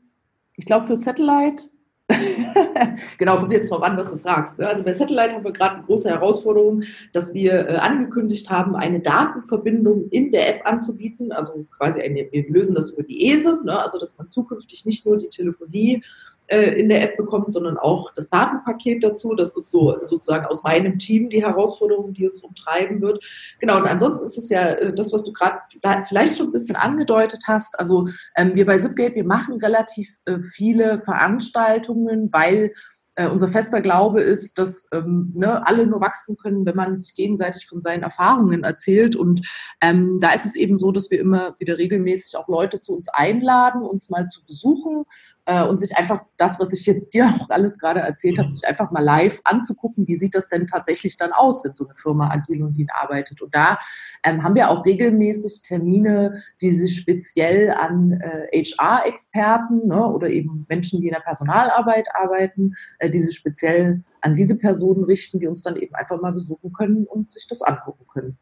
ich 0.57 0.67
glaube, 0.67 0.87
für 0.87 0.97
Satellite 0.97 1.63
genau, 3.19 3.37
kommt 3.37 3.53
jetzt 3.53 3.71
drauf 3.71 3.83
an, 3.83 3.97
was 3.97 4.11
du 4.13 4.19
fragst. 4.19 4.59
Ne? 4.59 4.69
Also 4.69 4.83
bei 4.83 4.93
Satellite 4.93 5.35
haben 5.35 5.45
wir 5.45 5.53
gerade 5.53 5.77
eine 5.77 5.85
große 5.85 6.09
Herausforderung, 6.09 6.83
dass 7.13 7.35
wir 7.35 7.69
äh, 7.69 7.77
angekündigt 7.77 8.51
haben, 8.51 8.77
eine 8.77 9.01
Datenverbindung 9.01 10.09
in 10.11 10.33
der 10.33 10.57
App 10.57 10.67
anzubieten. 10.67 11.33
Also 11.33 11.67
quasi 11.77 12.01
eine, 12.01 12.29
wir 12.31 12.49
lösen 12.49 12.75
das 12.75 12.91
über 12.91 13.03
die 13.03 13.31
ESE, 13.31 13.59
ne? 13.65 13.81
also 13.81 13.99
dass 13.99 14.19
man 14.19 14.29
zukünftig 14.29 14.85
nicht 14.87 15.07
nur 15.07 15.19
die 15.19 15.29
Telefonie 15.29 16.03
äh, 16.51 16.81
in 16.81 16.89
der 16.89 17.03
App 17.03 17.17
bekommt, 17.17 17.53
sondern 17.53 17.79
auch 17.79 18.13
das 18.15 18.29
Datenpaket 18.29 19.05
dazu. 19.05 19.35
Das 19.35 19.57
ist 19.57 19.71
so 19.71 19.97
sozusagen 20.03 20.47
aus 20.47 20.63
meinem 20.65 20.99
Team 20.99 21.31
die 21.31 21.43
Herausforderung, 21.43 22.13
die 22.13 22.29
uns 22.29 22.41
umtreiben 22.41 23.01
wird. 23.01 23.25
Genau, 23.61 23.79
und 23.79 23.87
ansonsten 23.87 24.27
ist 24.27 24.37
es 24.37 24.49
ja 24.49 24.71
äh, 24.71 24.93
das, 24.93 25.13
was 25.13 25.23
du 25.23 25.33
gerade 25.33 25.61
vielleicht 26.09 26.37
schon 26.37 26.49
ein 26.49 26.53
bisschen 26.53 26.77
angedeutet 26.77 27.45
hast. 27.47 27.79
Also 27.79 28.07
ähm, 28.37 28.55
wir 28.55 28.67
bei 28.67 28.79
Zipgate, 28.79 29.15
wir 29.15 29.25
machen 29.25 29.59
relativ 29.59 30.19
äh, 30.25 30.41
viele 30.41 30.99
Veranstaltungen, 30.99 32.29
weil 32.33 32.73
äh, 33.21 33.29
unser 33.29 33.49
fester 33.49 33.81
Glaube 33.81 34.21
ist, 34.21 34.59
dass 34.59 34.87
ähm, 34.93 35.33
ne, 35.35 35.67
alle 35.67 35.87
nur 35.87 36.01
wachsen 36.01 36.37
können, 36.37 36.65
wenn 36.65 36.77
man 36.77 36.99
sich 36.99 37.15
gegenseitig 37.15 37.67
von 37.67 37.81
seinen 37.81 38.03
Erfahrungen 38.03 38.65
erzählt. 38.65 39.15
Und 39.15 39.47
ähm, 39.81 40.19
da 40.21 40.33
ist 40.33 40.47
es 40.47 40.57
eben 40.57 40.79
so, 40.79 40.91
dass 40.91 41.11
wir 41.11 41.21
immer 41.21 41.55
wieder 41.59 41.77
regelmäßig 41.77 42.37
auch 42.37 42.49
Leute 42.49 42.81
zu 42.81 42.95
uns 42.95 43.09
einladen, 43.09 43.83
uns 43.83 44.11
mal 44.11 44.27
zu 44.27 44.45
besuchen 44.45 45.05
äh, 45.51 45.65
und 45.65 45.79
sich 45.79 45.97
einfach 45.97 46.23
das, 46.37 46.61
was 46.61 46.73
ich 46.73 46.87
jetzt 46.87 47.13
dir 47.13 47.27
auch 47.35 47.51
alles 47.51 47.79
gerade 47.79 48.01
erzählt 48.01 48.39
habe, 48.39 48.49
mhm. 48.49 48.55
sich 48.55 48.67
einfach 48.67 48.91
mal 48.91 49.03
live 49.03 49.41
anzugucken, 49.45 50.07
wie 50.07 50.15
sieht 50.15 50.35
das 50.35 50.49
denn 50.49 50.67
tatsächlich 50.67 51.17
dann 51.17 51.33
aus, 51.33 51.65
wenn 51.65 51.75
so 51.75 51.87
eine 51.87 51.95
Firma 51.97 52.31
agil 52.31 52.63
und 52.63 52.77
lean 52.77 52.89
arbeitet. 52.93 53.43
Und 53.43 53.55
da 53.55 53.79
ähm, 54.25 54.43
haben 54.43 54.55
wir 54.55 54.71
auch 54.71 54.85
regelmäßig 54.85 55.63
Termine, 55.63 56.43
die 56.61 56.71
sich 56.71 56.97
speziell 56.97 57.71
an 57.71 58.13
äh, 58.13 58.63
HR-Experten 58.63 59.89
ne, 59.89 60.07
oder 60.07 60.29
eben 60.29 60.67
Menschen, 60.69 61.01
die 61.01 61.09
in 61.09 61.15
der 61.15 61.21
Personalarbeit 61.21 62.07
arbeiten, 62.15 62.75
äh, 62.99 63.11
die 63.11 63.23
sich 63.23 63.37
speziell 63.37 64.03
an 64.21 64.35
diese 64.35 64.57
Personen 64.57 65.05
richten, 65.05 65.41
die 65.41 65.49
uns 65.49 65.63
dann 65.63 65.77
eben 65.77 65.95
einfach 65.95 66.21
mal 66.21 66.33
besuchen 66.33 66.73
können 66.73 67.07
und 67.07 67.33
sich 67.33 67.47
das 67.49 67.63
angucken 67.63 68.07
können. 68.13 68.39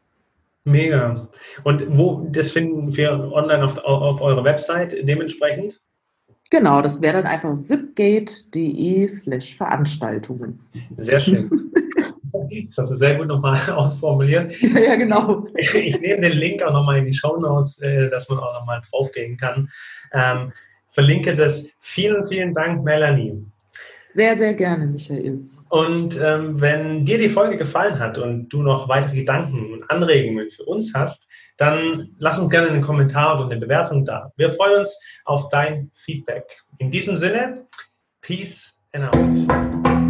Mega. 0.65 1.29
Und 1.63 1.97
wo, 1.97 2.27
das 2.29 2.51
finden 2.51 2.95
wir 2.95 3.11
online 3.31 3.63
auf, 3.63 3.77
auf 3.79 4.21
eurer 4.21 4.43
Website 4.43 4.95
dementsprechend? 5.07 5.79
Genau, 6.49 6.81
das 6.81 7.01
wäre 7.01 7.13
dann 7.21 7.27
einfach 7.27 7.53
zipgate.de 7.53 9.07
slash 9.07 9.55
Veranstaltungen. 9.55 10.59
Sehr 10.97 11.19
schön. 11.19 11.49
Das 12.67 12.77
hast 12.77 12.91
du 12.91 12.95
sehr 12.95 13.15
gut 13.15 13.27
nochmal 13.27 13.59
ausformuliert. 13.75 14.59
Ja, 14.61 14.79
ja, 14.79 14.95
genau. 14.95 15.47
Ich 15.55 15.73
nehme 15.73 16.21
den 16.21 16.37
Link 16.37 16.61
auch 16.63 16.73
nochmal 16.73 16.99
in 16.99 17.05
die 17.05 17.13
Show 17.13 17.37
Notes, 17.37 17.79
äh, 17.81 18.09
dass 18.09 18.29
man 18.29 18.39
auch 18.39 18.53
nochmal 18.53 18.81
draufgehen 18.89 19.37
kann. 19.37 19.69
Ähm, 20.13 20.51
verlinke 20.91 21.33
das. 21.33 21.67
Vielen, 21.79 22.23
vielen 22.25 22.53
Dank, 22.53 22.83
Melanie. 22.83 23.45
Sehr, 24.09 24.37
sehr 24.37 24.53
gerne, 24.53 24.85
Michael. 24.85 25.39
Und 25.69 26.19
ähm, 26.19 26.59
wenn 26.59 27.05
dir 27.05 27.19
die 27.19 27.29
Folge 27.29 27.55
gefallen 27.55 27.99
hat 27.99 28.17
und 28.17 28.49
du 28.49 28.63
noch 28.63 28.89
weitere 28.89 29.17
Gedanken 29.17 29.73
und 29.73 29.89
Anregungen 29.89 30.49
für 30.49 30.63
uns 30.63 30.93
hast, 30.95 31.27
dann 31.57 32.15
lass 32.17 32.39
uns 32.39 32.49
gerne 32.49 32.69
einen 32.69 32.81
Kommentar 32.81 33.35
oder 33.35 33.51
eine 33.51 33.59
Bewertung 33.59 34.03
da. 34.03 34.31
Wir 34.35 34.49
freuen 34.49 34.79
uns 34.79 34.99
auf 35.25 35.49
dein 35.49 35.91
Feedback. 35.93 36.63
In 36.79 36.89
diesem 36.89 37.15
Sinne, 37.15 37.67
Peace 38.21 38.73
and 38.93 39.15
out. 39.15 40.08